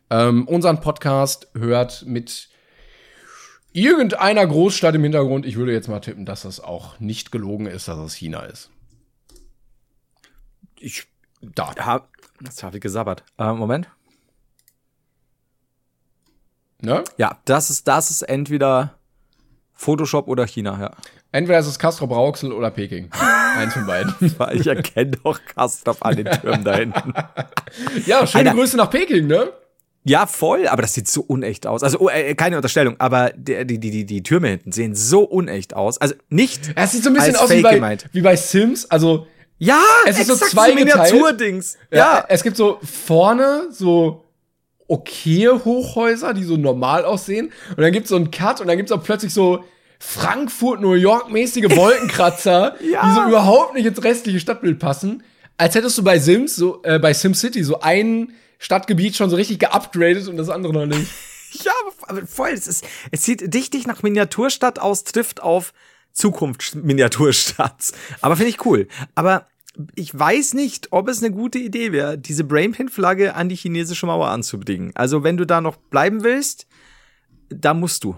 [0.10, 2.50] Ähm, unseren Podcast hört mit
[3.78, 5.46] irgendeiner Großstadt im Hintergrund.
[5.46, 8.72] Ich würde jetzt mal tippen, dass das auch nicht gelogen ist, dass es China ist.
[10.80, 11.06] Ich
[11.42, 11.76] Da.
[11.76, 12.10] hab,
[12.42, 13.24] das habe ich gesabbert.
[13.38, 13.88] Äh, Moment.
[16.82, 17.04] Ne?
[17.18, 18.96] Ja, das ist, das ist entweder
[19.74, 20.92] Photoshop oder China, ja.
[21.32, 23.12] Entweder ist es Castro Brauxel oder Peking.
[23.58, 24.14] Eins von beiden.
[24.54, 27.14] Ich erkenne doch Kastrop an den Türmen da hinten.
[28.06, 28.60] ja, schöne Alter.
[28.60, 29.52] Grüße nach Peking, ne?
[30.08, 31.84] Ja, voll, aber das sieht so unecht aus.
[31.84, 35.76] Also, oh, äh, keine Unterstellung, aber die, die, die, die Türme hinten sehen so unecht
[35.76, 35.98] aus.
[36.00, 36.72] Also nicht.
[36.76, 38.06] Es sieht so ein bisschen aus wie bei, gemeint.
[38.14, 38.90] wie bei Sims.
[38.90, 39.28] Also,
[39.58, 41.12] Ja, Es ist so exakt zweigeteilt.
[41.14, 41.78] Miniaturdings.
[41.92, 41.98] ja.
[41.98, 44.24] Ja, es gibt so vorne so
[44.88, 47.52] okay Hochhäuser, die so normal aussehen.
[47.72, 49.64] Und dann gibt's so einen Cut und dann gibt's auch plötzlich so
[50.00, 53.02] Frankfurt, New York-mäßige Wolkenkratzer, Ja.
[53.06, 55.24] die so überhaupt nicht ins restliche Stadtbild passen.
[55.58, 59.60] Als hättest du bei Sims, so, äh, bei SimCity, so ein Stadtgebiet schon so richtig
[59.60, 61.12] geupgradet und das andere noch nicht.
[61.64, 61.72] ja,
[62.04, 62.50] aber voll.
[62.50, 65.74] Es, ist, es sieht dichtig nach Miniaturstadt aus, trifft auf
[66.14, 67.94] Zukunftsminiaturstadt.
[68.22, 68.88] Aber finde ich cool.
[69.16, 69.48] Aber
[69.96, 74.30] ich weiß nicht, ob es eine gute Idee wäre, diese Brainpin-Flagge an die chinesische Mauer
[74.30, 74.92] anzubringen.
[74.96, 76.66] Also, wenn du da noch bleiben willst,
[77.50, 78.16] da musst du.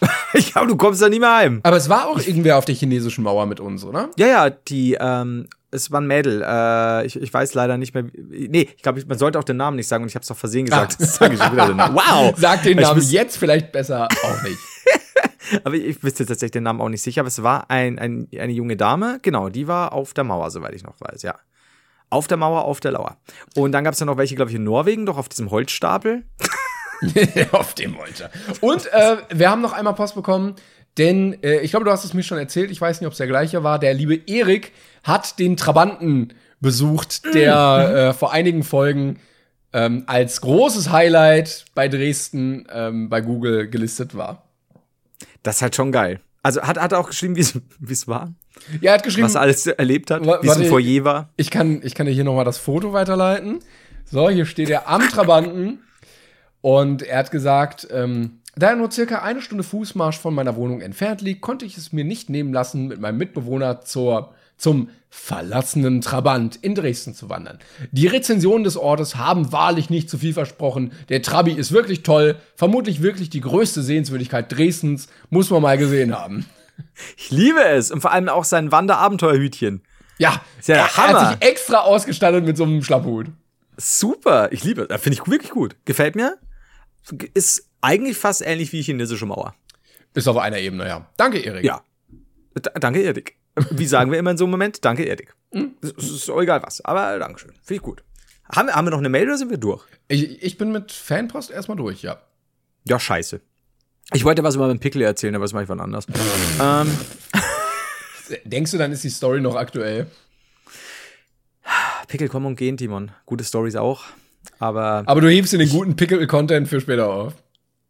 [0.34, 1.60] ich glaube, du kommst da nie mehr heim.
[1.62, 4.10] Aber es war auch irgendwer auf der chinesischen Mauer mit uns, oder?
[4.16, 6.42] Ja, ja, die, ähm, es war ein Mädel.
[6.44, 8.04] Äh, ich, ich weiß leider nicht mehr.
[8.14, 10.36] Nee, ich glaube, man sollte auch den Namen nicht sagen und ich habe es doch
[10.36, 10.96] versehen gesagt.
[11.00, 11.26] Ah.
[11.30, 11.94] Ich Namen.
[11.94, 12.34] Wow!
[12.36, 14.58] Sag den Ich Namen jetzt vielleicht besser auch nicht.
[15.64, 17.20] Aber ich wüsste tatsächlich den Namen auch nicht sicher.
[17.20, 19.18] Aber es war ein, ein, eine junge Dame.
[19.22, 21.36] Genau, die war auf der Mauer, soweit ich noch weiß, ja.
[22.08, 23.16] Auf der Mauer, auf der Lauer.
[23.54, 26.24] Und dann gab es ja noch welche, glaube ich, in Norwegen, doch auf diesem Holzstapel.
[27.52, 28.30] auf dem wollte.
[28.60, 30.56] Und äh, wir haben noch einmal Post bekommen,
[30.98, 33.18] denn äh, ich glaube, du hast es mir schon erzählt, ich weiß nicht, ob es
[33.18, 33.78] der gleiche war.
[33.78, 34.72] Der liebe Erik
[35.02, 39.18] hat den Trabanten besucht, der äh, vor einigen Folgen
[39.72, 44.42] ähm, als großes Highlight bei Dresden ähm, bei Google gelistet war.
[45.42, 46.20] Das ist halt schon geil.
[46.42, 48.32] Also hat, hat er auch geschrieben, wie es- war,
[48.80, 50.66] Ja, er hat geschrieben, was er alles erlebt hat, wie es im.
[50.66, 51.28] Foyer war.
[51.36, 53.60] ich kann, ich kann dir hier noch mal das Foto weiterleiten.
[54.06, 55.78] So, hier steht er am Trabanten
[56.60, 60.80] und er hat gesagt, ähm, da er nur circa eine Stunde Fußmarsch von meiner Wohnung
[60.80, 66.00] entfernt liegt, konnte ich es mir nicht nehmen lassen, mit meinem Mitbewohner zur, zum verlassenen
[66.00, 67.58] Trabant in Dresden zu wandern.
[67.90, 70.92] Die Rezensionen des Ortes haben wahrlich nicht zu viel versprochen.
[71.08, 76.16] Der Trabi ist wirklich toll, vermutlich wirklich die größte Sehenswürdigkeit Dresdens, muss man mal gesehen
[76.16, 76.46] haben.
[77.16, 77.90] Ich liebe es.
[77.90, 79.82] Und vor allem auch sein Wanderabenteuerhütchen.
[80.18, 81.30] Ja, ja er, er Hammer.
[81.30, 83.26] hat sich extra ausgestattet mit so einem Schlapphut.
[83.76, 85.00] Super, ich liebe es.
[85.00, 85.76] Finde ich wirklich gut.
[85.84, 86.38] Gefällt mir.
[87.34, 89.54] Ist eigentlich fast ähnlich wie chinesische Mauer.
[90.14, 91.06] Ist auf einer Ebene, ja.
[91.16, 91.64] Danke, Erik.
[91.64, 91.82] Ja.
[92.56, 93.39] D danke, Erik.
[93.70, 94.84] Wie sagen wir immer in so einem Moment?
[94.84, 95.34] Danke, Erik.
[95.82, 97.52] Es ist auch egal was, aber Dankeschön.
[97.62, 98.02] Finde ich gut.
[98.54, 99.84] Haben wir, haben wir noch eine Mail oder sind wir durch?
[100.08, 102.20] Ich, ich bin mit Fanpost erstmal durch, ja.
[102.84, 103.40] Ja, scheiße.
[104.12, 106.06] Ich wollte was über den Pickel erzählen, aber das mache ich wann anders.
[106.60, 106.90] ähm,
[108.44, 110.06] Denkst du, dann ist die Story noch aktuell?
[112.08, 113.12] Pickel kommen und gehen, Timon.
[113.26, 114.04] Gute Stories auch.
[114.58, 117.34] Aber Aber du hebst dir den guten Pickle-Content für später auf.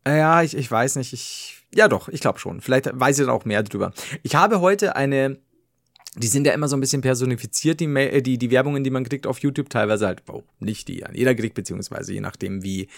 [0.07, 1.13] ja, ich, ich weiß nicht.
[1.13, 2.61] Ich, ja, doch, ich glaube schon.
[2.61, 3.93] Vielleicht weiß ich dann auch mehr drüber.
[4.23, 5.39] Ich habe heute eine
[6.17, 8.91] die sind ja immer so ein bisschen personifiziert, die, Ma- äh, die, die Werbungen, die
[8.91, 12.63] man kriegt auf YouTube, teilweise halt, oh, nicht die an jeder kriegt, beziehungsweise je nachdem,
[12.63, 12.89] wie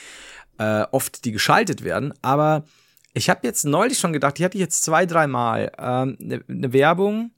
[0.58, 2.14] äh, oft die geschaltet werden.
[2.22, 2.64] Aber
[3.12, 6.44] ich habe jetzt neulich schon gedacht, die hatte ich jetzt zwei, dreimal, eine ähm, ne-
[6.46, 7.32] ne Werbung.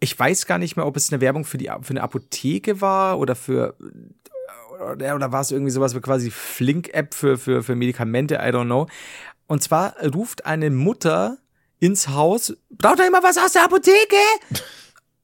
[0.00, 3.18] Ich weiß gar nicht mehr, ob es eine Werbung für, die, für eine Apotheke war
[3.18, 3.76] oder für
[4.92, 8.66] oder, oder war es irgendwie sowas wie quasi Flink-App für, für, für Medikamente, I don't
[8.66, 8.86] know.
[9.48, 11.38] Und zwar ruft eine Mutter
[11.80, 14.16] ins Haus, braucht da immer was aus der Apotheke?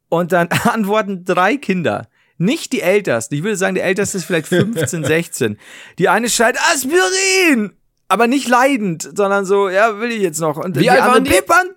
[0.09, 2.09] Und dann antworten drei Kinder.
[2.37, 3.35] Nicht die Ältesten.
[3.35, 5.59] Ich würde sagen, die Älteste ist vielleicht 15, 16.
[5.99, 7.75] Die eine schreit Aspirin!
[8.09, 10.57] Aber nicht leidend, sondern so, ja, will ich jetzt noch.
[10.57, 11.31] Und Wie die alt waren die?
[11.31, 11.71] Pippern.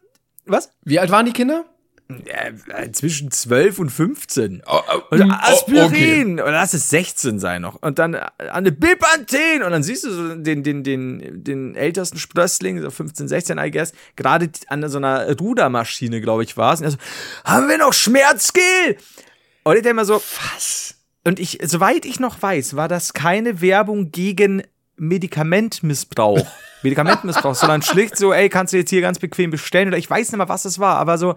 [0.45, 0.71] Was?
[0.84, 1.65] Wie alt waren die Kinder?
[2.10, 4.64] Äh, zwischen 12 und 15.
[4.66, 4.80] Oh,
[5.12, 6.39] Und mm, Aspirin.
[6.39, 7.82] Oder lass es 16 sein noch.
[7.82, 9.62] Und dann äh, eine Bipanthen.
[9.62, 13.72] Und dann siehst du so den, den, den, den ältesten Sprössling, so 15, 16, I
[13.72, 16.80] guess, gerade an so einer Rudermaschine, glaube ich, war es.
[16.80, 16.97] Und er so,
[17.43, 18.97] haben wir noch Schmerzgel?
[19.64, 20.95] Und ich denke mal so, was?
[21.26, 24.64] Und ich, soweit ich noch weiß, war das keine Werbung gegen
[24.95, 26.47] Medikamentmissbrauch.
[26.84, 30.32] Medikamentmissbrauch, sondern schlicht so, ey, kannst du jetzt hier ganz bequem bestellen oder ich weiß
[30.32, 31.36] nicht mal, was es war, aber so,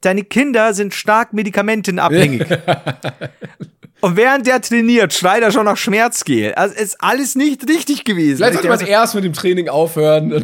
[0.00, 2.46] deine Kinder sind stark medikamentenabhängig.
[4.00, 6.54] Und während der trainiert, schreit er schon nach Schmerzgel.
[6.54, 8.36] Also ist alles nicht richtig gewesen.
[8.36, 10.30] Vielleicht Ich sollte man denke erst mit dem Training aufhören.
[10.30, 10.38] so,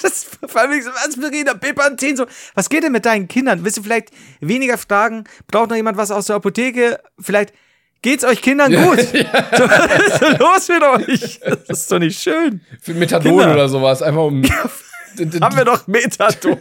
[0.00, 2.24] das vor allem so Aspirin, Pepanthen, so.
[2.54, 3.64] Was geht denn mit deinen Kindern?
[3.64, 4.08] Willst du vielleicht
[4.40, 5.24] weniger fragen?
[5.46, 6.98] Braucht noch jemand was aus der Apotheke?
[7.18, 7.52] Vielleicht
[8.00, 8.98] geht's euch Kindern gut?
[9.56, 11.40] So, was ist denn los mit euch?
[11.66, 12.62] Das ist doch nicht schön.
[12.80, 13.52] Für Methadon Kinder.
[13.52, 14.00] oder sowas.
[14.00, 14.42] Einfach um.
[14.42, 16.58] Haben wir doch Methadon.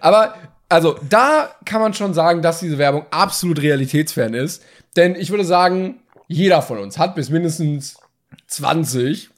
[0.00, 0.34] Aber,
[0.70, 4.62] also, da kann man schon sagen, dass diese Werbung absolut realitätsfern ist.
[4.96, 7.96] Denn ich würde sagen, jeder von uns hat bis mindestens
[8.46, 9.30] 20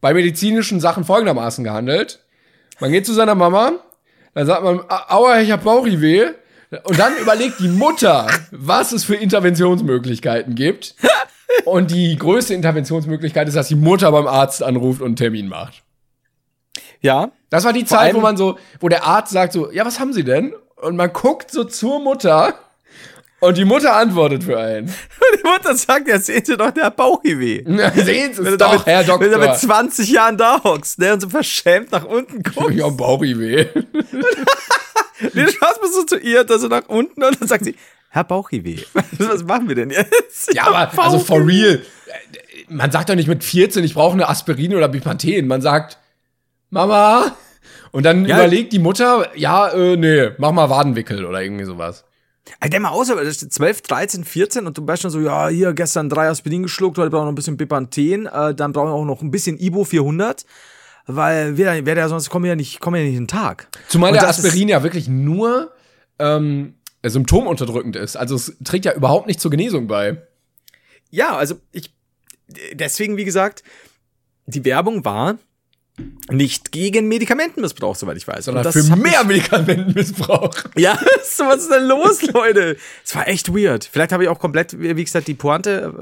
[0.00, 2.20] bei medizinischen Sachen folgendermaßen gehandelt.
[2.80, 3.72] Man geht zu seiner Mama,
[4.34, 6.26] dann sagt man, "A- aua, ich hab Bauchweh.
[6.82, 10.96] Und dann überlegt die Mutter, was es für Interventionsmöglichkeiten gibt.
[11.64, 15.83] Und die größte Interventionsmöglichkeit ist, dass die Mutter beim Arzt anruft und einen Termin macht.
[17.04, 17.30] Ja.
[17.50, 20.00] Das war die Vor Zeit, wo man so, wo der Arzt sagt so, ja, was
[20.00, 20.54] haben Sie denn?
[20.76, 22.54] Und man guckt so zur Mutter
[23.40, 24.86] und die Mutter antwortet für einen.
[25.38, 27.62] Die Mutter sagt, ja, sehen Sie doch, der hat Bauchweh.
[27.94, 29.56] Sehen Sie es doch, damit, Herr Wenn du mit Doktor.
[29.56, 32.70] 20 Jahren da hockst, ne, und so verschämt nach unten guckst.
[32.70, 33.66] Ich hab Bauchweh.
[35.20, 37.76] Du schaust mal so zu ihr, da so nach unten und dann sagt sie,
[38.10, 38.78] Herr Bauchiweh,
[39.18, 40.52] was machen wir denn jetzt?
[40.52, 41.82] Ja, aber also for real.
[42.68, 45.46] Man sagt doch nicht mit 14, ich brauche eine Aspirin oder Bipanthen.
[45.46, 45.98] Man sagt,
[46.74, 47.36] Mama.
[47.92, 48.36] Und dann Ja.
[48.38, 52.04] überlegt die Mutter, ja, äh, nee, mach mal Wadenwickel oder irgendwie sowas.
[52.60, 55.20] Ey, der mal aus, aber das ist 12, 13, 14 und du bist schon so,
[55.20, 58.72] ja, hier gestern drei Aspirin geschluckt, heute brauchen wir noch ein bisschen Bipanthen, äh, dann
[58.72, 60.44] brauchen wir auch noch ein bisschen Ibo 400,
[61.06, 63.68] weil wir, wir ja sonst kommen ja nicht, kommen ja nicht in den Tag.
[63.88, 65.72] Zumal Und der Aspirin ja wirklich nur
[66.18, 68.16] ähm, symptomunterdrückend ist.
[68.16, 70.20] Also es trägt ja überhaupt nicht zur Genesung bei.
[71.10, 71.94] Ja, also ich,
[72.72, 73.62] deswegen, wie gesagt,
[74.46, 75.38] die Werbung war
[76.30, 78.46] nicht gegen Medikamentenmissbrauch, soweit ich weiß.
[78.46, 80.54] Sondern für mehr Medikamentenmissbrauch.
[80.76, 82.76] Ja, so, was ist denn los, Leute?
[83.04, 83.88] Es war echt weird.
[83.90, 85.94] Vielleicht habe ich auch komplett, wie gesagt, die Pointe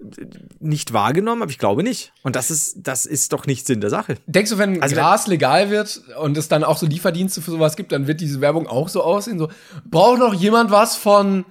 [0.00, 0.24] äh,
[0.60, 2.12] nicht wahrgenommen, aber ich glaube nicht.
[2.22, 4.16] Und das ist, das ist doch nicht Sinn der Sache.
[4.26, 7.76] Denkst du, wenn Also Gras legal wird und es dann auch so Lieferdienste für sowas
[7.76, 9.38] gibt, dann wird diese Werbung auch so aussehen?
[9.38, 9.48] So,
[9.84, 11.44] braucht noch jemand was von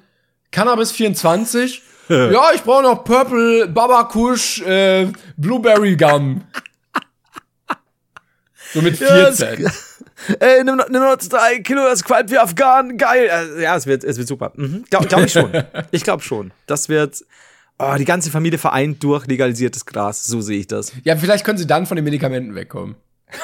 [0.51, 1.81] Cannabis 24?
[2.09, 6.41] ja, ich brauche noch Purple Baba Kush äh, Blueberry Gum.
[8.77, 9.65] So mit 14.
[10.39, 13.29] Ey, nimm, nimm noch drei Kilo, das qualmt wie Afghan, geil.
[13.57, 14.51] Äh, Ja, es wird, es wird super.
[14.55, 14.85] Mhm.
[14.89, 15.51] Glaube glaub ich schon.
[15.91, 16.51] Ich glaube schon.
[16.67, 17.23] Das wird,
[17.79, 20.23] oh, die ganze Familie vereint durch legalisiertes Gras.
[20.25, 20.91] So sehe ich das.
[21.03, 22.95] ja, vielleicht können sie dann von den Medikamenten wegkommen.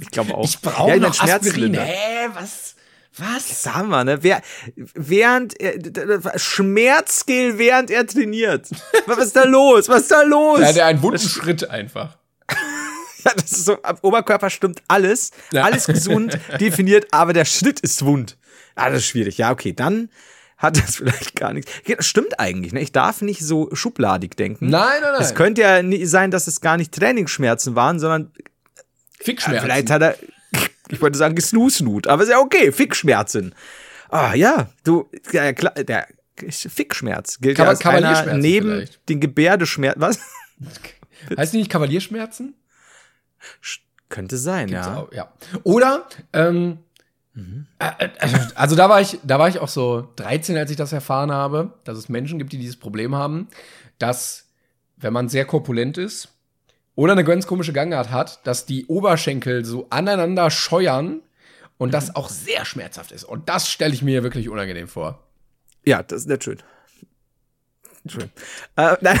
[0.00, 0.44] Ich glaube auch.
[0.44, 1.40] Ich brauche ja, noch Aspirin.
[1.40, 1.88] Schmerzlindernd.
[1.88, 2.76] Hä, was?
[3.18, 3.62] Was?
[3.62, 4.22] Sag mal, ne?
[4.22, 4.42] Wer,
[4.76, 8.68] während er, Schmerzskill, während er trainiert.
[9.06, 9.88] Was ist da los?
[9.88, 10.60] Was ist da los?
[10.60, 12.16] Ja, der einen wunden Schritt einfach.
[13.24, 15.64] Ja, das ist so, am Oberkörper stimmt alles, Ja.
[15.64, 18.36] alles gesund definiert, aber der Schritt ist wund.
[18.74, 19.38] Ah, das ist schwierig.
[19.38, 20.10] Ja, okay, dann
[20.56, 21.70] hat das vielleicht gar nichts.
[22.00, 22.80] Stimmt eigentlich, ne?
[22.80, 24.68] Ich darf nicht so schubladig denken.
[24.70, 25.22] Nein, nein, nein.
[25.22, 28.30] Es könnte ja nie sein, dass es gar nicht Trainingsschmerzen waren, sondern
[29.18, 29.64] Fickschmerzen.
[29.66, 30.16] vielleicht hat er,
[30.88, 33.54] ich wollte sagen, gesnusnut, aber ist ja okay, Fickschmerzen.
[34.08, 36.06] Ah, ja, du, ja, klar, der
[36.50, 39.08] Fickschmerz gilt Kaval- ja als einer neben vielleicht.
[39.08, 40.18] den Gebärdeschmerz, was?
[41.36, 42.54] heißt nicht Kavalierschmerzen?
[44.08, 45.06] Könnte sein, ja.
[45.12, 45.16] Ja.
[45.16, 45.32] ja.
[45.62, 46.78] Oder, ähm,
[47.78, 50.92] äh, äh, also da war ich, da war ich auch so 13, als ich das
[50.92, 53.48] erfahren habe, dass es Menschen gibt, die dieses Problem haben,
[53.98, 54.48] dass,
[54.96, 56.28] wenn man sehr korpulent ist
[56.96, 61.22] oder eine ganz komische Gangart hat, dass die Oberschenkel so aneinander scheuern
[61.78, 63.24] und das auch sehr schmerzhaft ist.
[63.24, 65.22] Und das stelle ich mir wirklich unangenehm vor.
[65.84, 66.58] Ja, das ist nicht schön.
[68.06, 68.30] Schön.
[68.76, 69.20] Äh, nein,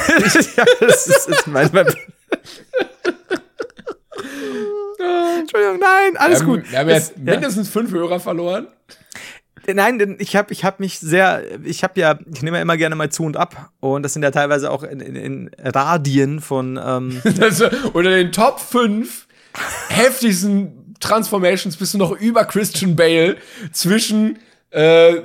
[0.80, 1.86] das ist, ist mein, mein
[5.40, 6.60] Entschuldigung, nein, alles wir gut.
[6.64, 8.66] Haben, wir haben jetzt mindestens fünf Hörer verloren.
[9.66, 12.76] Nein, denn ich habe ich hab mich sehr, ich habe ja, ich nehme ja immer
[12.76, 16.40] gerne mal zu und ab und das sind ja teilweise auch in, in, in Radien
[16.40, 17.60] von, ähm, Das,
[17.92, 19.26] unter den Top 5
[19.88, 23.36] heftigsten Transformations bist du noch über Christian Bale
[23.72, 24.38] zwischen
[24.70, 25.16] äh,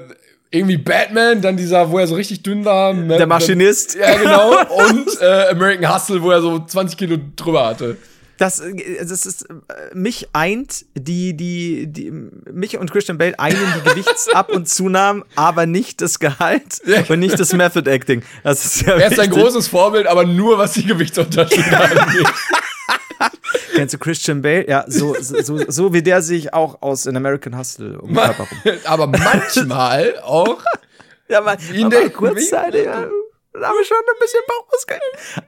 [0.52, 2.94] irgendwie Batman, dann dieser, wo er so richtig dünn war.
[2.94, 3.96] der Maschinist.
[3.96, 4.52] Ja, genau.
[4.90, 7.98] Und äh, American Hustle, wo er so 20 Kilo drüber hatte.
[8.38, 9.54] Das, äh, das ist, äh,
[9.94, 15.66] mich eint, die, die, die, mich und Christian Bale einen die Gewichtsab- und Zunahmen, aber
[15.66, 18.24] nicht das Gehalt und nicht das Method Acting.
[18.44, 19.44] Das ist ja Er ist ein wichtig.
[19.44, 22.28] großes Vorbild, aber nur was die Gewichtsunterschiede angeht.
[23.76, 24.68] Kennst du Christian Bale?
[24.68, 28.18] Ja, so, so, so, so wie der sich auch aus in American Hustle um
[28.86, 30.62] aber manchmal auch.
[31.28, 33.08] Ja, Wie in der- kurzzeitig, ja,
[33.60, 35.00] da habe ich schon ein bisschen Bauchmuskeln.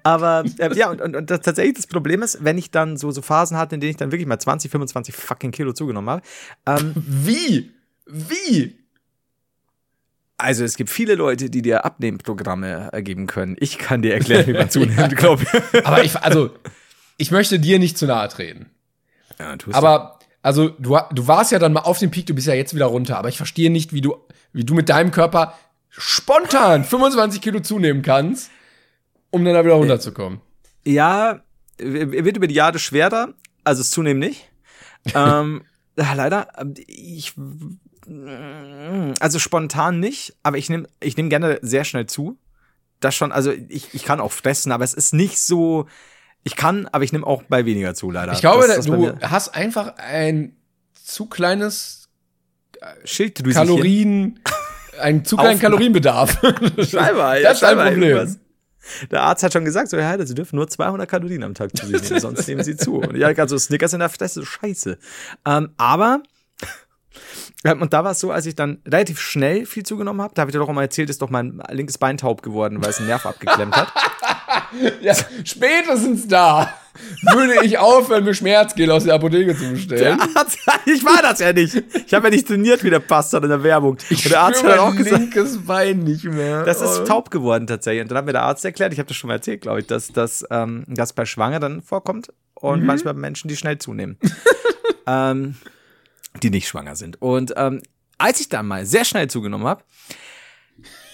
[0.03, 3.11] Aber äh, ja, und, und, und das, tatsächlich das Problem ist, wenn ich dann so,
[3.11, 6.21] so Phasen hatte, in denen ich dann wirklich mal 20, 25 fucking Kilo zugenommen habe.
[6.65, 7.71] Ähm, Wie?
[8.05, 8.87] Wie?
[10.37, 13.57] also es gibt viele Leute, die dir Abnehmprogramme ergeben können.
[13.59, 15.85] Ich kann dir erklären, wie man zunimmt, glaube ich.
[15.85, 16.51] Aber ich, also,
[17.17, 18.67] ich möchte dir nicht zu nahe treten.
[19.39, 19.75] Ja, tust.
[19.75, 22.75] Aber, also, du, du warst ja dann mal auf dem Peak, du bist ja jetzt
[22.75, 23.17] wieder runter.
[23.17, 24.15] Aber ich verstehe nicht, wie du,
[24.53, 25.53] wie du mit deinem Körper
[25.97, 28.51] spontan 25 Kilo zunehmen kannst,
[29.31, 30.41] um dann da wieder runterzukommen.
[30.85, 31.41] Ja,
[31.77, 33.33] wird über die Jahre schwerer,
[33.63, 34.49] also es zunehmen nicht.
[35.15, 35.63] ähm,
[35.95, 37.33] leider, ähm, ich,
[39.19, 42.37] also spontan nicht, aber ich nehme ich nehm gerne sehr schnell zu.
[42.99, 45.87] Das schon, also ich, ich kann auch fressen, aber es ist nicht so,
[46.43, 48.33] ich kann, aber ich nehme auch bei weniger zu, leider.
[48.33, 50.55] Ich glaube, Das bei du hast einfach ein
[50.93, 52.07] zu kleines
[53.03, 53.53] Schilddrüsen.
[53.53, 54.39] Kalorien,
[54.99, 56.39] einen zu kleinen Kalorienbedarf.
[56.89, 58.03] Scheinbar, das ist ein Problem.
[58.03, 58.39] irgendwas.
[59.11, 61.85] Der Arzt hat schon gesagt, so, Heider, Sie dürfen nur 200 Kalorien am Tag zu
[61.85, 62.95] sich nehmen, sonst nehmen Sie zu.
[62.95, 64.97] Und ja, also Snickers in der Fresse, scheiße.
[65.45, 66.21] Ähm, aber,
[67.65, 70.41] ähm, und da war es so, als ich dann relativ schnell viel zugenommen habe, da
[70.41, 72.91] habe ich dir doch auch mal erzählt, ist doch mein linkes Bein taub geworden, weil
[72.91, 73.91] es einen Nerv abgeklemmt hat.
[75.01, 76.73] Ja, spätestens da
[77.33, 80.17] würde ich aufhören, mir Schmerzgel aus der Apotheke zu bestellen.
[80.17, 81.83] Der Arzt, ich war das ja nicht.
[82.05, 83.97] Ich habe ja nicht trainiert, wie der hat in der Werbung.
[84.09, 86.63] Und der Arzt hat auch gesagt, linkes Bein nicht mehr.
[86.63, 86.85] Das Oh.
[86.85, 88.03] ist taub geworden tatsächlich.
[88.03, 89.87] Und dann hat mir der Arzt erklärt, ich habe das schon mal erzählt, glaube ich,
[89.87, 94.17] dass das ähm, das bei Schwangeren vorkommt und manchmal bei Menschen, die schnell zunehmen.
[95.07, 95.55] ähm,
[96.43, 97.21] die nicht schwanger sind.
[97.21, 97.81] Und ähm,
[98.17, 99.83] als ich dann mal sehr schnell zugenommen habe,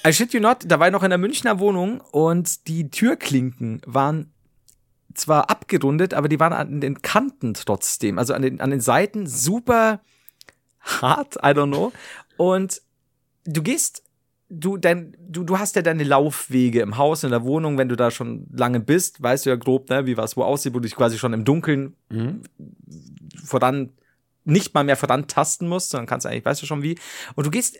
[0.05, 3.81] I shit you not, da war ich noch in der Münchner Wohnung und die Türklinken
[3.85, 4.32] waren
[5.13, 9.27] zwar abgerundet, aber die waren an den Kanten trotzdem, also an den, an den Seiten
[9.27, 10.01] super
[10.79, 11.91] hart, I don't know.
[12.37, 12.81] Und
[13.45, 14.03] du gehst,
[14.49, 17.95] du, dein, du, du hast ja deine Laufwege im Haus, in der Wohnung, wenn du
[17.95, 20.87] da schon lange bist, weißt du ja grob, ne, wie was wo aussieht, wo du
[20.87, 21.95] dich quasi schon im Dunkeln
[23.43, 23.93] voran,
[24.43, 26.97] nicht mal mehr voran tasten musst, sondern kannst eigentlich, weißt du schon wie.
[27.35, 27.79] Und du gehst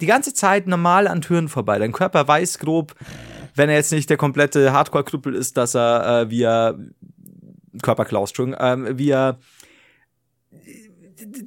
[0.00, 1.78] die ganze Zeit normal an Türen vorbei.
[1.78, 2.94] Dein Körper weiß grob,
[3.58, 6.78] wenn er jetzt nicht der komplette Hardcore-Krüppel ist, dass er äh, via
[7.82, 9.38] Körperklaus, Entschuldigung, ähm, via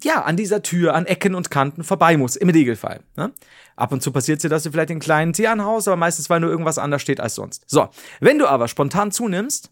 [0.04, 3.02] ja, an dieser Tür, an Ecken und Kanten vorbei muss, im Regelfall.
[3.16, 3.32] Ne?
[3.76, 6.40] Ab und zu passiert dir, dass du vielleicht den kleinen Tee anhaust, aber meistens, weil
[6.40, 7.64] nur irgendwas anders steht als sonst.
[7.68, 7.90] So,
[8.20, 9.72] wenn du aber spontan zunimmst,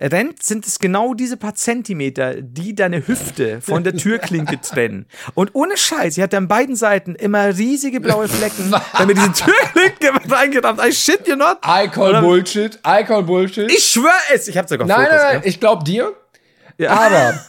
[0.00, 5.06] rennt, sind es genau diese paar Zentimeter, die deine Hüfte von der Türklinke trennen.
[5.34, 8.70] Und ohne Scheiß, sie hat an beiden Seiten immer riesige blaue Flecken,
[9.06, 10.80] mir diese Türklinke reingerammt.
[10.84, 11.58] I shit you not.
[11.66, 12.78] I call Oder- Bullshit.
[12.86, 13.70] I call Bullshit.
[13.70, 14.48] Ich schwör es.
[14.48, 15.10] Ich hab sogar nein, Fotos.
[15.16, 15.50] nein, nein, gell?
[15.50, 16.12] ich glaub dir.
[16.78, 16.90] Ja.
[16.90, 17.40] Aber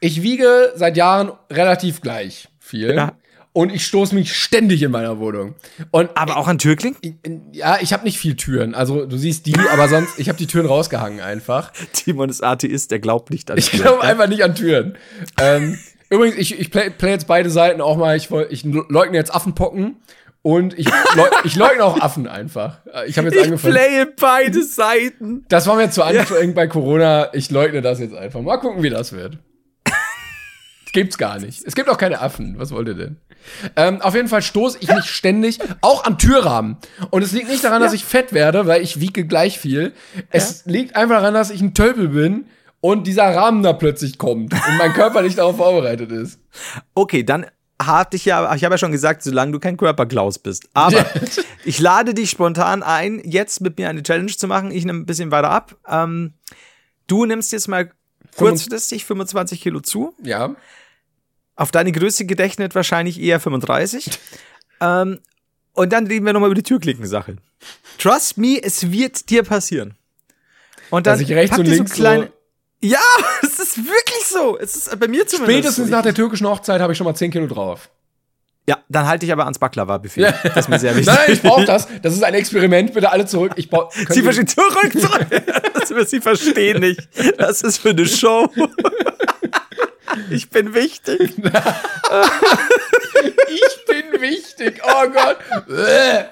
[0.00, 2.94] ich wiege seit Jahren relativ gleich viel.
[2.94, 3.12] Ja.
[3.56, 5.54] Und ich stoße mich ständig in meiner Wohnung.
[5.92, 7.20] Und aber auch an Türklinken?
[7.52, 8.74] ja, ich habe nicht viel Türen.
[8.74, 11.72] Also du siehst die, aber sonst, ich habe die Türen rausgehangen einfach.
[11.92, 13.82] Timon ist Atheist, der glaubt nicht an Ich Türen.
[13.84, 14.96] glaube einfach nicht an Türen.
[15.40, 15.78] ähm,
[16.10, 18.16] übrigens, ich, ich play, play jetzt beide Seiten auch mal.
[18.16, 19.96] Ich, ich leugne jetzt Affenpocken
[20.42, 22.78] und ich, leug, ich leugne auch Affen einfach.
[23.06, 23.72] Ich habe jetzt Ich angefangen.
[23.72, 25.44] playe beide Seiten.
[25.48, 27.32] Das war mir zu anstrengend bei Corona.
[27.34, 28.40] Ich leugne das jetzt einfach.
[28.42, 29.38] Mal gucken, wie das wird.
[30.94, 31.64] Gibt's gar nicht.
[31.66, 32.54] Es gibt auch keine Affen.
[32.56, 33.16] Was wollt ihr denn?
[33.74, 36.76] Ähm, auf jeden Fall stoße ich mich ständig auch an Türrahmen.
[37.10, 39.92] Und es liegt nicht daran, dass ich fett werde, weil ich wiege gleich viel.
[40.30, 42.46] Es liegt einfach daran, dass ich ein Tölpel bin
[42.80, 46.38] und dieser Rahmen da plötzlich kommt und mein Körper nicht darauf vorbereitet ist.
[46.94, 47.46] Okay, dann
[47.82, 50.68] hatte ich ja, ich habe ja schon gesagt, solange du kein Körperklaus bist.
[50.74, 51.04] Aber
[51.64, 54.70] ich lade dich spontan ein, jetzt mit mir eine Challenge zu machen.
[54.70, 55.74] Ich nehme ein bisschen weiter ab.
[55.88, 56.34] Ähm,
[57.08, 57.90] du nimmst jetzt mal
[58.36, 60.14] kurzfristig 25 Kilo zu.
[60.22, 60.54] Ja.
[61.56, 64.10] Auf deine Größe gedächtet wahrscheinlich eher 35.
[64.80, 65.20] ähm,
[65.72, 67.36] und dann reden wir nochmal über die Türklinken-Sache.
[67.98, 69.94] Trust me, es wird dir passieren.
[70.90, 72.30] Und dann Dass ich rechts und links so- kleine.
[72.80, 72.98] Ja,
[73.42, 74.58] es ist wirklich so.
[74.58, 75.58] Es ist bei mir zumindest.
[75.58, 77.88] Spätestens nach der türkischen Hochzeit habe ich schon mal 10 Kilo drauf.
[78.68, 80.22] Ja, dann halte ich aber ans Baklava-Buffet.
[80.42, 81.06] Das ist mir sehr wichtig.
[81.06, 81.86] Nein, nein, ich brauche das.
[82.02, 82.94] Das ist ein Experiment.
[82.94, 83.52] Bitte alle zurück.
[83.56, 85.26] Ich brauch, Sie verstehen zurück, zurück.
[85.74, 87.08] Das, Sie verstehen nicht.
[87.38, 88.48] Das ist für eine Show.
[90.30, 91.32] Ich bin wichtig.
[93.48, 94.82] Ich bin wichtig.
[94.84, 95.38] Oh Gott.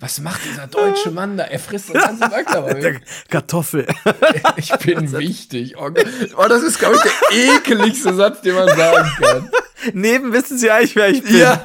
[0.00, 1.44] Was macht dieser deutsche Mann da?
[1.44, 2.74] Er frisst das ganze Baklava.
[3.30, 3.86] Kartoffel.
[4.56, 5.74] Ich bin wichtig.
[5.78, 6.06] Oh, Gott.
[6.36, 9.50] oh das ist, glaube ich, der ekeligste Satz, den man sagen kann.
[9.92, 11.36] Neben wissen Sie eigentlich, wer ich bin.
[11.38, 11.64] Ja.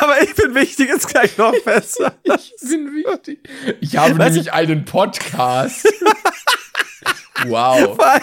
[0.00, 2.14] Aber ich bin wichtig ist gleich noch besser.
[2.24, 3.38] Ich bin wichtig.
[3.80, 5.86] Ich habe du- nämlich einen Podcast.
[7.46, 7.94] Wow.
[7.96, 8.22] Vor allem,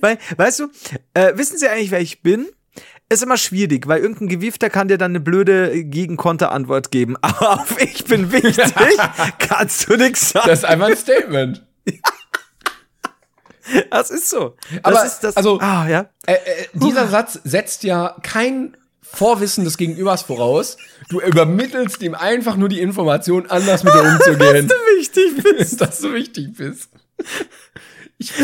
[0.00, 0.68] weil, weißt du,
[1.14, 2.46] äh, wissen Sie eigentlich, wer ich bin?
[3.10, 7.16] Ist immer schwierig, weil irgendein Gewiefter kann dir dann eine blöde Gegenkonterantwort geben.
[7.20, 8.72] Aber auf ich bin wichtig
[9.38, 10.48] kannst du nichts sagen.
[10.48, 11.62] Das ist einfach ein Statement.
[13.90, 14.56] Das ist so.
[14.82, 16.10] Das Aber, ist das, also- ah, ja.
[16.26, 16.38] Äh, äh,
[16.74, 20.76] dieser Satz setzt ja kein Vorwissen des Gegenübers voraus.
[21.08, 24.70] Du übermittelst ihm einfach nur die Information, anders mit dir umzugehen.
[24.98, 25.80] Wichtig bist.
[25.80, 26.90] dass du wichtig bist.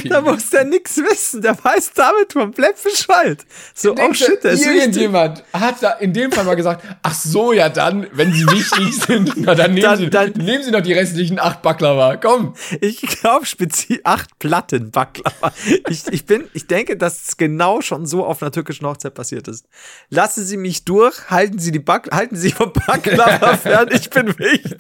[0.09, 1.43] Da muss der nix wissen.
[1.43, 3.45] Der weiß damit komplett Bescheid.
[3.75, 4.67] So, oh shit, der ist.
[4.67, 8.97] Irgendjemand hat da in dem Fall mal gesagt, ach so, ja dann, wenn sie wichtig
[8.97, 12.17] sind, na dann nehmen, Dann- sie, dann- nehmen sie noch die restlichen acht Baklava.
[12.17, 12.55] Komm.
[12.81, 15.53] Ich glaube speziell acht Platten Baklava.
[15.89, 19.49] Ich, ich bin, ich denke, dass es genau schon so auf einer türkischen Hochzeit passiert
[19.49, 19.67] ist.
[20.09, 24.39] Lassen Sie mich durch, halten Sie die Back, halten Sie vom Baklava fern, ich bin
[24.39, 24.79] wichtig.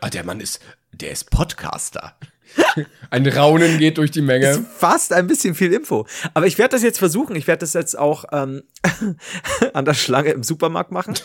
[0.00, 0.60] Ah, der Mann ist,
[0.92, 2.16] der ist Podcaster.
[3.10, 4.64] Ein Raunen geht durch die Menge.
[4.76, 6.06] Fast ein bisschen viel Info.
[6.34, 7.36] Aber ich werde das jetzt versuchen.
[7.36, 8.62] Ich werde das jetzt auch ähm,
[9.72, 11.14] an der Schlange im Supermarkt machen.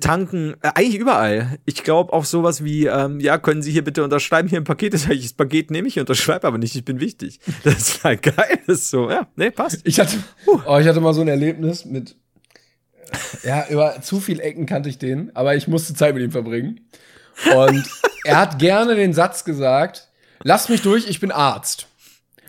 [0.00, 1.58] Tanken, äh, eigentlich überall.
[1.64, 4.94] Ich glaube auch sowas wie, ähm, ja, können Sie hier bitte unterschreiben, hier ein Paket
[4.94, 7.38] ist das Paket nehme ich, unterschreibe aber nicht, ich bin wichtig.
[7.62, 9.80] Das ist halt geil, das ist so, ja, nee, passt.
[9.84, 10.16] Ich hatte,
[10.46, 12.16] oh, ich hatte mal so ein Erlebnis mit,
[13.44, 16.80] ja, über zu viel Ecken kannte ich den, aber ich musste Zeit mit ihm verbringen.
[17.54, 17.84] Und
[18.24, 20.08] er hat gerne den Satz gesagt,
[20.42, 21.86] lass mich durch, ich bin Arzt,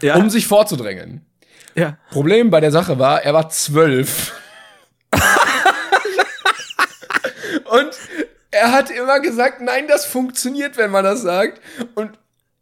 [0.01, 1.25] Ja, um sich vorzudrängen.
[1.75, 1.97] ja.
[2.11, 4.33] Problem bei der Sache war, er war zwölf.
[7.65, 7.89] Und
[8.51, 11.61] er hat immer gesagt, nein, das funktioniert, wenn man das sagt.
[11.95, 12.11] Und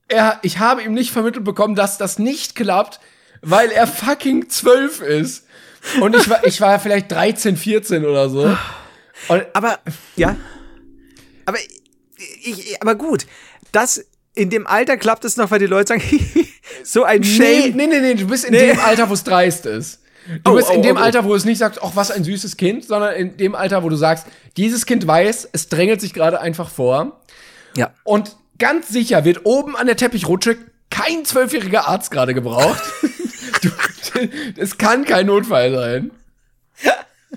[0.08, 3.00] er, ich habe ihm nicht vermittelt bekommen, dass das nicht klappt,
[3.42, 5.46] weil er fucking zwölf ist.
[6.02, 8.58] Und ich war, ich war vielleicht 13, 14 oder so.
[9.28, 9.80] Und Aber,
[10.16, 10.36] ja.
[11.46, 11.58] Aber,
[12.44, 13.26] ich, aber gut,
[13.72, 14.06] das,
[14.36, 16.04] in dem Alter klappt es noch, weil die Leute sagen,
[16.84, 17.76] so ein nee, Shame.
[17.76, 18.68] nee, nee, nee, du bist in Nee.
[18.68, 20.02] dem Alter, wo es dreist ist.
[20.44, 21.04] Du Oh, bist in oh, dem oh, oh.
[21.04, 23.90] Alter, wo es nicht sagst, ach, was ein süßes Kind, sondern in dem Alter, wo
[23.90, 24.26] du sagst,
[24.58, 27.22] dieses Kind weiß, es drängelt sich gerade einfach vor.
[27.78, 27.94] Ja.
[28.04, 30.58] Und ganz sicher wird oben an der Teppichrutsche
[30.90, 32.82] kein zwölfjähriger Arzt gerade gebraucht.
[34.58, 36.12] es kann kein Notfall sein.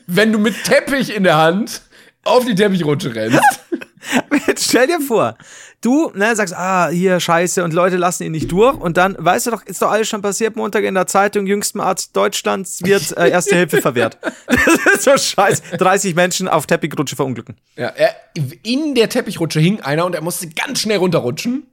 [0.07, 1.83] Wenn du mit Teppich in der Hand
[2.25, 3.41] auf die Teppichrutsche rennst.
[4.47, 5.37] Jetzt stell dir vor,
[5.81, 9.47] du ne, sagst, ah, hier scheiße und Leute lassen ihn nicht durch und dann, weißt
[9.47, 13.17] du doch, ist doch alles schon passiert, Montag in der Zeitung, jüngstem Arzt Deutschlands wird
[13.17, 14.19] äh, Erste Hilfe verwehrt.
[14.47, 15.77] Das ist so scheiße.
[15.77, 17.57] 30 Menschen auf Teppichrutsche verunglücken.
[17.77, 18.15] Ja, er,
[18.63, 21.67] in der Teppichrutsche hing einer und er musste ganz schnell runterrutschen,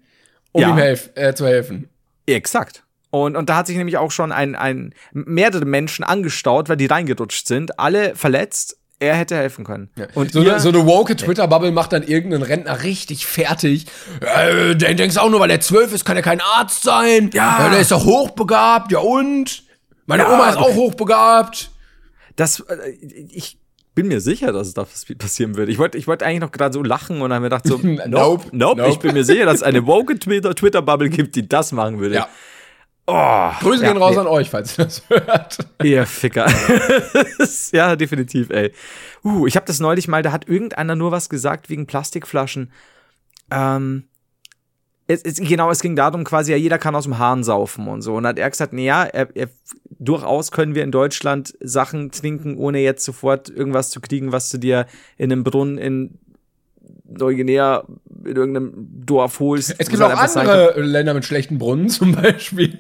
[0.52, 0.70] um Ja.
[0.70, 1.90] ihm helf, äh, zu helfen.
[2.26, 2.84] Exakt.
[3.12, 6.88] Und, und da hat sich nämlich auch schon ein, ein mehrere Menschen angestaut, weil die
[6.88, 8.78] reingerutscht sind, alle verletzt.
[9.00, 9.90] Er hätte helfen können.
[10.14, 13.88] Und so, ihr, eine, so eine woke Twitter-Bubble macht dann irgendeinen Rentner richtig fertig.
[14.22, 17.30] Äh, der denkst auch nur, weil er zwölf ist, kann er kein Arzt sein.
[17.34, 17.70] Ja.
[17.70, 18.92] der ist doch hochbegabt.
[18.94, 19.64] Ja und?
[20.06, 21.72] Meine Ja, Oma ist auch hochbegabt.
[22.38, 22.92] das, äh,
[23.32, 23.58] ich
[23.96, 24.86] bin mir sicher, dass es da
[25.18, 25.72] passieren würde.
[25.72, 27.78] Ich wollte ich wollte eigentlich noch gerade so lachen und dann habe mir gedacht so,
[28.08, 28.88] nope, nope, Nope.
[28.92, 32.16] Ich bin mir sicher, dass es eine woke Twitter- Twitter-Bubble gibt, die das machen würde.
[32.16, 32.30] Ja.
[33.08, 34.22] Oh, Grüße ja, gehen raus nee.
[34.22, 35.58] an euch, falls ihr das hört.
[35.84, 36.48] Ihr Ficker.
[37.72, 38.72] ja, definitiv, ey.
[39.24, 42.72] Uh, ich habe das neulich mal, da hat irgendeiner nur was gesagt wegen Plastikflaschen.
[43.52, 44.06] Ähm,
[45.08, 48.02] es, es, genau, es ging darum, quasi, ja, jeder kann aus dem Hahn saufen und
[48.02, 48.16] so.
[48.16, 49.50] Und hat er gesagt, naja, er, er,
[50.00, 54.58] durchaus können wir in Deutschland Sachen trinken, ohne jetzt sofort irgendwas zu kriegen, was du
[54.58, 54.88] dir
[55.18, 56.18] in einem Brunnen in
[57.08, 57.84] Neuguinea
[58.26, 58.74] in irgendeinem
[59.06, 59.76] Dorf holst.
[59.78, 62.80] Es gibt auch einfach sein andere Länder mit schlechten Brunnen, zum Beispiel.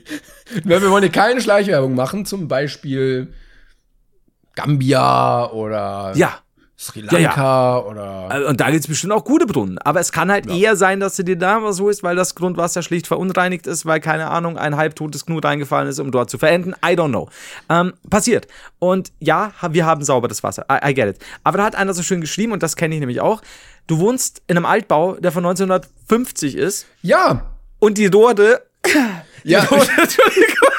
[0.64, 3.34] Wir wollen hier keine Schleichwerbung machen, zum Beispiel
[4.56, 6.40] Gambia oder Ja,
[6.78, 8.30] Sri Lanka oder.
[8.32, 9.78] Äh, Und da gibt's bestimmt auch gute Brunnen.
[9.80, 12.84] Aber es kann halt eher sein, dass du dir da was holst, weil das Grundwasser
[12.84, 16.74] schlicht verunreinigt ist, weil, keine Ahnung, ein halbtotes Knut reingefallen ist, um dort zu verenden.
[16.86, 17.30] I don't know.
[17.70, 18.48] Ähm, passiert.
[18.80, 20.66] Und ja, wir haben sauberes Wasser.
[20.70, 21.26] I, I get it.
[21.44, 23.42] Aber da hat einer so schön geschrieben, und das kenne ich nämlich auch.
[23.88, 27.52] Du wohnst in einem Altbau, der von 1950 ist, Ja.
[27.80, 28.06] und die.
[29.44, 29.62] Ja.
[29.62, 30.70] Die Rohre, Entschuldigung.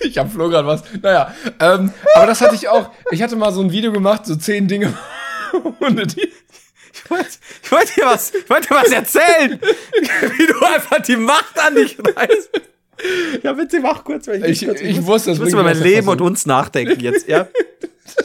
[0.00, 0.82] Ich hab Flo gerade was.
[1.02, 2.90] Naja, ähm, aber das hatte ich auch.
[3.10, 4.92] Ich hatte mal so ein Video gemacht, so zehn Dinge,
[5.80, 6.32] ohne die.
[6.92, 7.28] Ich wollte
[7.62, 11.74] ich wollte dir was, ich wollte dir was erzählen, wie du einfach die Macht an
[11.76, 12.50] dich reißt.
[13.42, 16.20] Ja, bitte mach kurz, weil Ich, ich wusste, das ich muss über mein Leben und
[16.20, 17.46] uns nachdenken jetzt, ja?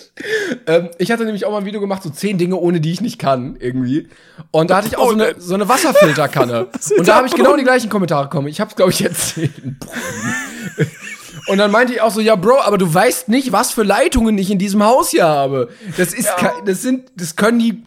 [0.68, 3.02] Ähm, ich hatte nämlich auch mal ein Video gemacht, so zehn Dinge, ohne die ich
[3.02, 4.08] nicht kann, irgendwie.
[4.52, 6.68] Und da hatte ich auch so eine, so eine Wasserfilterkanne.
[6.98, 8.48] Und da habe ich genau die gleichen Kommentare bekommen.
[8.48, 9.52] Ich hab's, glaube ich, erzählt.
[11.48, 14.38] Und dann meinte ich auch so, ja, Bro, aber du weißt nicht, was für Leitungen
[14.38, 15.70] ich in diesem Haus hier habe.
[15.98, 17.84] Das ist, ke- das sind, das können die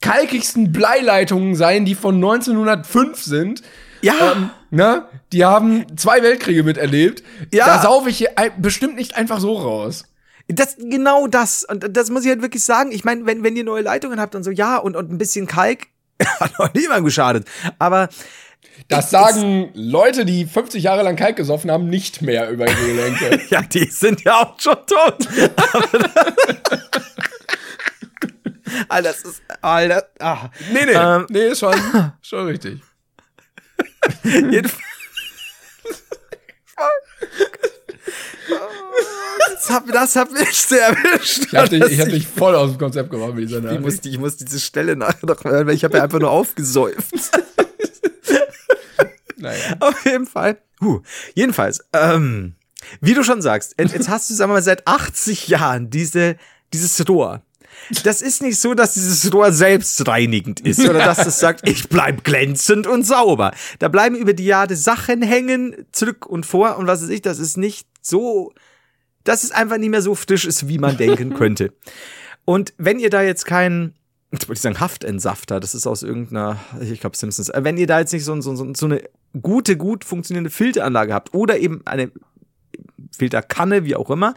[0.00, 3.62] kalkigsten Bleileitungen sein, die von 1905 sind.
[4.02, 4.14] Ja.
[4.32, 5.04] Ähm, ne?
[5.32, 7.22] Die haben zwei Weltkriege miterlebt.
[7.52, 7.66] Ja.
[7.66, 8.26] Da saufe ich
[8.58, 10.04] bestimmt nicht einfach so raus.
[10.48, 11.64] Das, genau das.
[11.64, 12.92] Und das muss ich halt wirklich sagen.
[12.92, 15.46] Ich meine, wenn, wenn ihr neue Leitungen habt und so, ja, und, und ein bisschen
[15.46, 15.88] Kalk,
[16.40, 17.48] hat noch niemandem geschadet.
[17.78, 18.08] Aber
[18.88, 23.40] Das sagen Leute, die 50 Jahre lang Kalk gesoffen haben, nicht mehr über ihre Gelenke.
[23.50, 25.16] ja, die sind ja auch schon tot.
[28.88, 30.50] Alter, das ist, Alter, ah.
[30.72, 30.92] nee, nee.
[30.92, 31.74] Ähm, nee, ist schon,
[32.20, 32.80] schon richtig.
[34.22, 34.82] Jedenfalls.
[39.52, 41.46] Das hat, das hat mich sehr erwischt.
[41.46, 43.80] Ich hab, dich, ich hab dich voll aus dem Konzept gemacht mit dieser ich, Nachricht.
[43.82, 46.30] muss, die- ich muss diese Stelle nachher noch hören, weil ich habe ja einfach nur
[46.30, 47.12] aufgesäuft.
[49.38, 49.76] Naja.
[49.80, 50.58] Auf jeden Fall.
[50.80, 51.00] Huh.
[51.34, 52.54] Jedenfalls, ähm,
[53.02, 56.36] wie du schon sagst, jetzt jetzt hast du, sagen wir mal, seit 80 Jahren diese,
[56.72, 57.42] dieses Rohr.
[58.02, 62.24] Das ist nicht so, dass dieses Rohr selbstreinigend ist oder dass es sagt, ich bleib
[62.24, 63.52] glänzend und sauber.
[63.78, 67.38] Da bleiben über die Jahre Sachen hängen, zurück und vor und was weiß ich, das
[67.38, 68.52] ist nicht so,
[69.24, 71.72] dass es einfach nicht mehr so frisch ist, wie man denken könnte.
[72.44, 73.94] Und wenn ihr da jetzt keinen,
[74.32, 77.86] jetzt wollte ich sagen Haftentsafter, das ist aus irgendeiner, ich glaube Simpsons, äh, wenn ihr
[77.86, 79.02] da jetzt nicht so, so, so, eine
[79.42, 82.10] gute, gut funktionierende Filteranlage habt oder eben eine
[83.16, 84.34] Filterkanne, wie auch immer,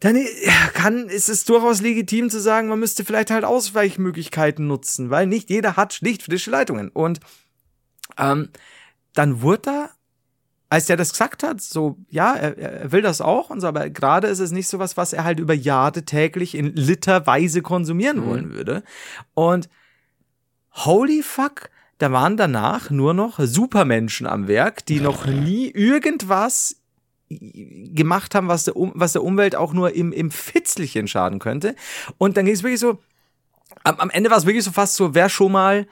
[0.00, 0.26] dann äh,
[0.72, 5.50] kann, ist es durchaus legitim zu sagen, man müsste vielleicht halt Ausweichmöglichkeiten nutzen, weil nicht
[5.50, 6.88] jeder hat schlicht frische Leitungen.
[6.90, 7.20] Und
[8.18, 8.50] ähm,
[9.14, 9.90] dann wurde da,
[10.68, 13.88] als der das gesagt hat, so, ja, er, er will das auch und so, aber
[13.90, 18.26] gerade ist es nicht so was, was er halt über Jahre täglich in literweise konsumieren
[18.26, 18.82] wollen würde.
[19.34, 19.68] Und
[20.72, 26.76] holy fuck, da waren danach nur noch Supermenschen am Werk, die noch nie irgendwas
[27.28, 31.74] gemacht haben, was der, um was der Umwelt auch nur im, im Fitzlichen schaden könnte.
[32.18, 32.98] Und dann ging es wirklich so,
[33.84, 35.86] am, am Ende war es wirklich so fast so, wer schon mal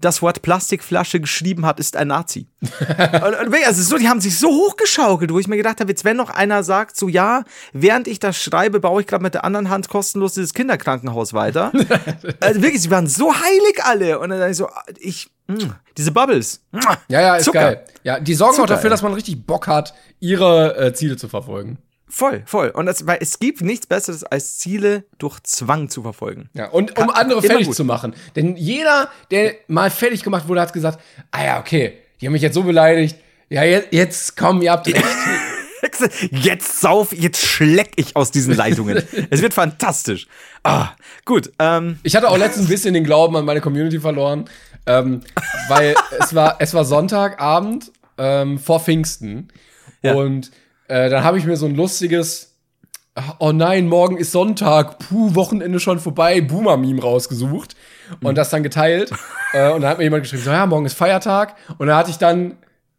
[0.00, 2.46] das Wort Plastikflasche geschrieben hat, ist ein Nazi.
[2.60, 5.90] und, und wirklich, also so, die haben sich so hochgeschaukelt, wo ich mir gedacht habe,
[5.90, 9.34] jetzt wenn noch einer sagt, so ja, während ich das schreibe, baue ich gerade mit
[9.34, 11.72] der anderen Hand kostenlos dieses Kinderkrankenhaus weiter.
[12.40, 14.18] also wirklich, sie waren so heilig alle.
[14.18, 14.68] Und dann dachte ich so,
[14.98, 16.60] ich, mh, diese Bubbles.
[16.72, 17.60] mh, Ja, ja, ist Zucker.
[17.60, 17.84] geil.
[18.04, 18.90] Ja, die sorgen auch Zucker, dafür, ey.
[18.90, 21.78] dass man richtig Bock hat, ihre äh, Ziele zu verfolgen.
[22.10, 22.68] Voll, voll.
[22.70, 26.48] Und das, weil es gibt nichts Besseres, als Ziele durch Zwang zu verfolgen.
[26.54, 27.76] Ja, und um andere fertig gut.
[27.76, 28.14] zu machen.
[28.34, 31.00] Denn jeder, der mal fertig gemacht wurde, hat gesagt,
[31.30, 33.16] ah ja, okay, die haben mich jetzt so beleidigt.
[33.50, 35.04] Ja, jetzt, jetzt komm, ihr habt recht.
[36.32, 39.00] Jetzt sauf, jetzt schleck ich aus diesen Leitungen.
[39.30, 40.26] es wird fantastisch.
[40.64, 40.90] Ah,
[41.24, 41.52] gut.
[41.60, 44.46] Ähm, Ich hatte auch letztens ein bisschen den Glauben an meine Community verloren,
[44.86, 45.20] ähm,
[45.68, 49.48] weil es war, es war Sonntagabend ähm, vor Pfingsten
[50.02, 50.14] Ja.
[50.14, 50.50] und
[50.88, 52.54] äh, dann habe ich mir so ein lustiges,
[53.38, 57.76] oh nein, morgen ist Sonntag, puh, Wochenende schon vorbei, Boomer-Meme rausgesucht
[58.22, 59.12] und das dann geteilt.
[59.52, 61.54] Äh, und dann hat mir jemand geschrieben, so ja, morgen ist Feiertag.
[61.78, 62.56] Und dann hatte ich dann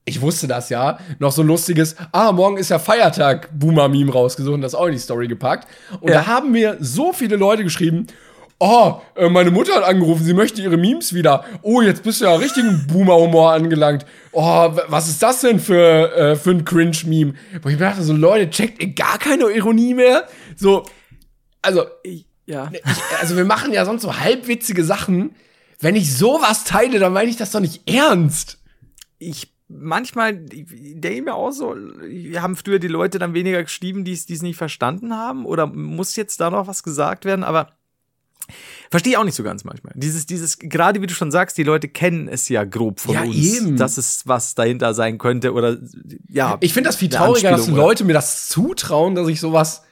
[0.10, 4.56] ich wusste das ja, noch so ein lustiges, ah, morgen ist ja Feiertag, Boomer-Meme rausgesucht
[4.56, 5.68] und das auch in die Story gepackt.
[6.02, 8.08] Und da haben mir so viele Leute geschrieben,
[8.60, 11.46] oh, äh, meine Mutter hat angerufen, sie möchte ihre Memes wieder.
[11.62, 14.06] Oh, jetzt bist du ja richtigen Boomer-Humor angelangt.
[14.32, 17.34] Oh, was ist das denn für, äh, für ein Cringe-Meme?
[17.62, 20.28] Wo ich mir dachte, so Leute, checkt ihr gar keine Ironie mehr?
[20.56, 20.86] So,
[21.62, 21.86] also,
[22.46, 22.70] ja.
[22.72, 22.84] ich,
[23.20, 25.36] also wir machen ja sonst so halbwitzige Sachen.
[25.80, 28.60] Wenn ich sowas teile, dann meine ich das doch nicht ernst.
[29.18, 30.66] Ich manchmal, ich
[31.00, 31.76] denke mir auch so,
[32.36, 35.46] haben früher die Leute dann weniger geschrieben, die es die es nicht verstanden haben?
[35.46, 37.44] Oder muss jetzt da noch was gesagt werden?
[37.44, 37.79] Aber
[38.90, 39.94] verstehe ich auch nicht so ganz manchmal.
[39.96, 43.22] Dieses, dieses, gerade wie du schon sagst, die Leute kennen es ja grob von Ja,
[43.24, 43.78] uns, eben.
[43.78, 45.78] dass es was dahinter sein könnte oder
[46.30, 46.58] ja.
[46.62, 49.84] Ich finde das viel trauriger, dass Leute mir das zutrauen, dass ich sowas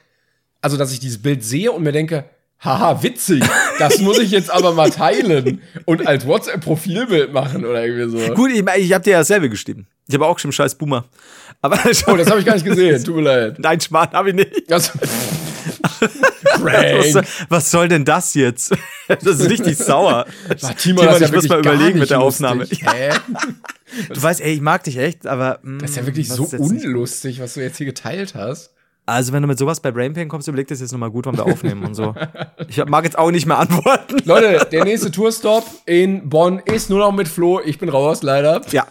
[0.60, 2.24] also dass ich dieses Bild sehe und mir denke,
[2.60, 3.44] haha, witzig,
[3.78, 8.34] das muss ich jetzt aber mal teilen und als WhatsApp-Profilbild machen oder irgendwie so.
[8.34, 9.86] Gut, ich, ich habe dir ja dasselbe geschrieben.
[10.08, 11.04] Ich habe auch geschrieben, scheiß Boomer.
[11.60, 13.58] Aber oh, das habe ich gar nicht gesehen, tut mir leid.
[13.58, 14.70] Nein, Schmarrn habe ich nicht.
[14.70, 14.92] Das,
[16.60, 18.74] was, soll, was soll denn das jetzt?
[19.08, 20.26] Das ist richtig sauer.
[20.60, 22.20] War Timo, das ich muss mal überlegen mit der.
[22.20, 22.64] Aufnahme.
[22.66, 23.10] Hä?
[24.12, 25.60] Du weißt, ey, ich mag dich echt, aber.
[25.62, 28.70] mm, Das ist ja wirklich was so nicht- unlustig, was du jetzt hier geteilt hast.
[29.06, 31.46] Also, wenn du mit sowas bei Brainpain kommst, überleg das jetzt nochmal gut, wann wir
[31.46, 32.14] aufnehmen und so.
[32.68, 34.18] Ich mag jetzt auch nicht mehr antworten.
[34.26, 37.58] Leute, der nächste Tourstop in Bonn ist nur noch mit Flo.
[37.64, 38.60] Ich bin raus, leider.
[38.70, 38.86] Ja,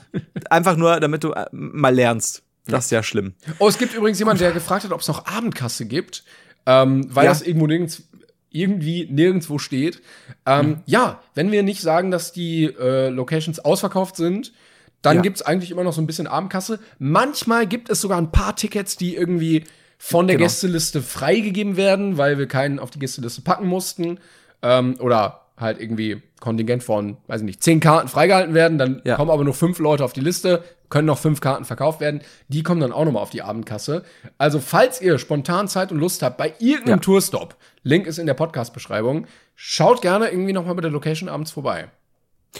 [0.50, 2.42] einfach nur, damit du äh, mal lernst.
[2.66, 3.36] Das ist ja schlimm.
[3.60, 6.24] Oh, es gibt übrigens jemanden, der gefragt hat, ob es noch Abendkasse gibt,
[6.68, 7.32] ähm, weil Ja.
[7.32, 8.04] das irgendwo nirgends,
[8.52, 10.02] irgendwie nirgendwo steht.
[10.46, 14.54] Ähm, Ja, wenn wir nicht sagen, dass die äh, Locations ausverkauft sind,
[15.02, 15.22] dann Ja.
[15.22, 16.80] gibt's eigentlich immer noch so ein bisschen Abendkasse.
[17.00, 19.64] Manchmal gibt es sogar ein paar Tickets, die irgendwie
[19.98, 20.46] von der Genau.
[20.48, 24.20] Gästeliste freigegeben werden, weil wir keinen auf die Gästeliste packen mussten.
[24.62, 29.16] Ähm, oder halt irgendwie Kontingent von, weiß ich nicht, zehn Karten freigehalten werden, dann Ja.
[29.16, 32.22] kommen aber nur fünf Leute auf die Liste, können noch fünf Karten verkauft werden.
[32.48, 34.04] Die kommen dann auch nochmal auf die Abendkasse.
[34.38, 37.02] Also, falls ihr spontan Zeit und Lust habt bei irgendeinem Ja.
[37.02, 39.26] Tourstop, Link ist in der Podcast-Beschreibung,
[39.56, 41.90] schaut gerne irgendwie nochmal bei der Location abends vorbei.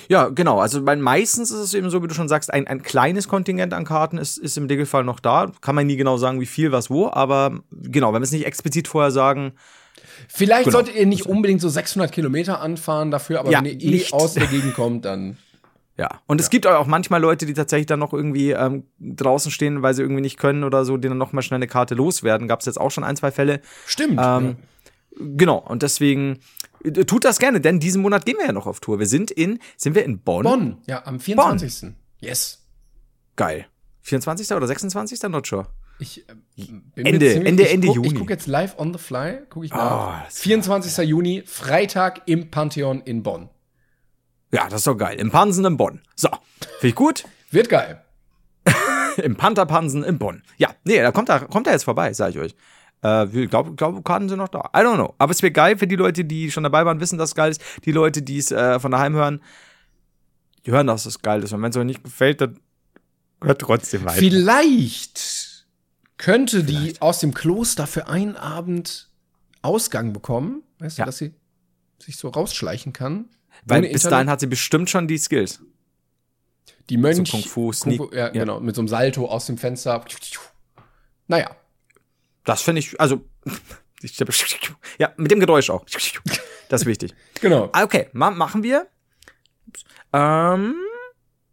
[0.10, 0.60] Ja, genau.
[0.60, 3.74] Also weil meistens ist es eben so, wie du schon sagst, ein, ein kleines Kontingent
[3.74, 5.52] an Karten ist, ist im Regelfall noch da.
[5.62, 8.46] Kann man nie genau sagen, wie viel, was, wo, aber genau, wenn wir es nicht
[8.46, 9.54] explizit vorher sagen,
[10.28, 10.78] Vielleicht Genau.
[10.78, 14.14] solltet ihr nicht unbedingt so 600 Kilometer anfahren dafür, aber Ja, wenn ihr eh nicht.
[14.14, 15.38] aus der Gegend kommt, dann.
[15.98, 16.10] ja.
[16.28, 19.94] Und es gibt auch manchmal Leute, die tatsächlich dann noch irgendwie ähm, draußen stehen, weil
[19.94, 22.48] sie irgendwie nicht können oder so, die dann noch mal schnell eine Karte loswerden.
[22.48, 23.62] Gab es jetzt auch schon ein, zwei Fälle.
[23.86, 24.20] Stimmt.
[24.24, 24.58] Ähm,
[25.20, 25.58] Genau.
[25.58, 26.38] Und deswegen
[26.84, 29.00] äh, tut das gerne, denn diesen Monat gehen wir ja noch auf Tour.
[29.00, 30.44] Wir sind in, sind wir in Bonn?
[30.44, 31.94] Bonn, ja, am 24.
[32.20, 32.64] Yes.
[33.36, 33.66] Geil.
[34.04, 34.52] 24.
[34.56, 35.20] oder 26.
[35.24, 35.66] Not sure.
[36.00, 36.34] Ich äh,
[36.96, 38.08] bin Ende- ziemlich- Ende- ich Ende guck, Juni.
[38.10, 40.28] Ich gucke jetzt live on the fly, gucke ich Oh, nach.
[40.28, 41.08] ist 24.
[41.08, 43.50] Juni, Freitag im Pantheon in Bonn.
[44.52, 45.18] Ja, das ist doch geil.
[45.20, 46.02] Im Pansen in Bonn.
[46.16, 46.30] So.
[46.80, 47.26] Finde ich gut.
[47.52, 48.04] Wird geil.
[49.18, 50.44] Im Pantherpansen in Bonn.
[50.58, 52.56] Ja, nee, da kommt er, kommt er jetzt vorbei, sag ich euch.
[53.04, 54.60] Äh, ich glaube, glaub, Karten sind noch da.
[54.76, 55.16] I don't know.
[55.18, 57.52] Aber es wird geil für die Leute, die schon dabei waren, wissen, dass es geil
[57.52, 57.62] ist.
[57.86, 59.42] Die Leute, die es äh, von daheim hören,
[60.66, 61.52] die hören, dass es geil ist.
[61.54, 62.60] Und wenn es euch nicht gefällt, dann
[63.44, 64.18] hört trotzdem weiter.
[64.20, 65.47] Vielleicht
[66.18, 69.10] könnte die aus dem Kloster für einen Abend
[69.62, 70.64] Ausgang bekommen.
[70.80, 71.06] Weißt du, Ja.
[71.06, 71.34] dass sie
[72.00, 73.30] sich so rausschleichen kann.
[73.66, 74.12] Weil bis Internet.
[74.12, 75.60] dahin hat sie bestimmt schon die Skills.
[76.90, 77.30] die Mönch.
[77.30, 78.30] so Kung Fu, Sneak- Kung Fu, ja, ja.
[78.30, 78.60] genau.
[78.62, 80.04] Mit so einem Salto aus dem Fenster.
[81.28, 81.56] Naja.
[82.46, 83.26] Das finde ich, also,
[85.00, 85.86] ja, mit dem Geräusch auch.
[86.70, 87.14] Das ist wichtig.
[87.42, 87.70] Genau.
[87.74, 88.88] Ah, Okay, ma machen wir.
[90.14, 90.76] Ähm,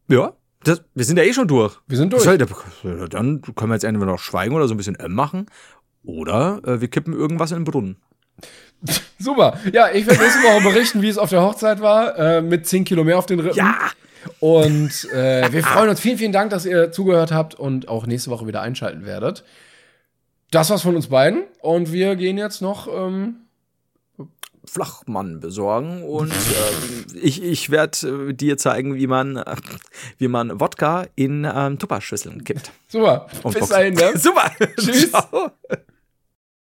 [0.08, 1.78] ja, das, wir sind ja eh schon durch.
[1.86, 2.24] Wir sind durch.
[2.24, 5.46] Dann können wir jetzt entweder noch schweigen oder so ein bisschen M machen.
[6.04, 7.96] Oder äh, wir kippen irgendwas in den Brunnen.
[9.18, 9.58] Super.
[9.72, 12.84] Ja, ich werde nächste Woche berichten, wie es auf der Hochzeit war, äh, mit 10
[12.84, 13.56] Kilo mehr auf den Rippen.
[13.56, 13.76] Ja!
[14.40, 16.00] Und äh, wir freuen uns.
[16.00, 19.44] Vielen, vielen Dank, dass ihr zugehört habt und auch nächste Woche wieder einschalten werdet.
[20.50, 21.44] Das war's von uns beiden.
[21.60, 22.88] Und wir gehen jetzt noch.
[22.88, 23.36] Ähm,
[24.66, 29.56] Flachmann besorgen und ähm, ich, ich werde äh, dir zeigen, wie man, äh,
[30.18, 32.72] wie man Wodka in ähm, Tupperschüsseln kippt.
[32.88, 33.26] super.
[33.42, 34.12] Und Bis dahin, ne?
[34.18, 34.50] Super!
[34.78, 35.10] Tschüss.
[35.10, 35.50] Ciao.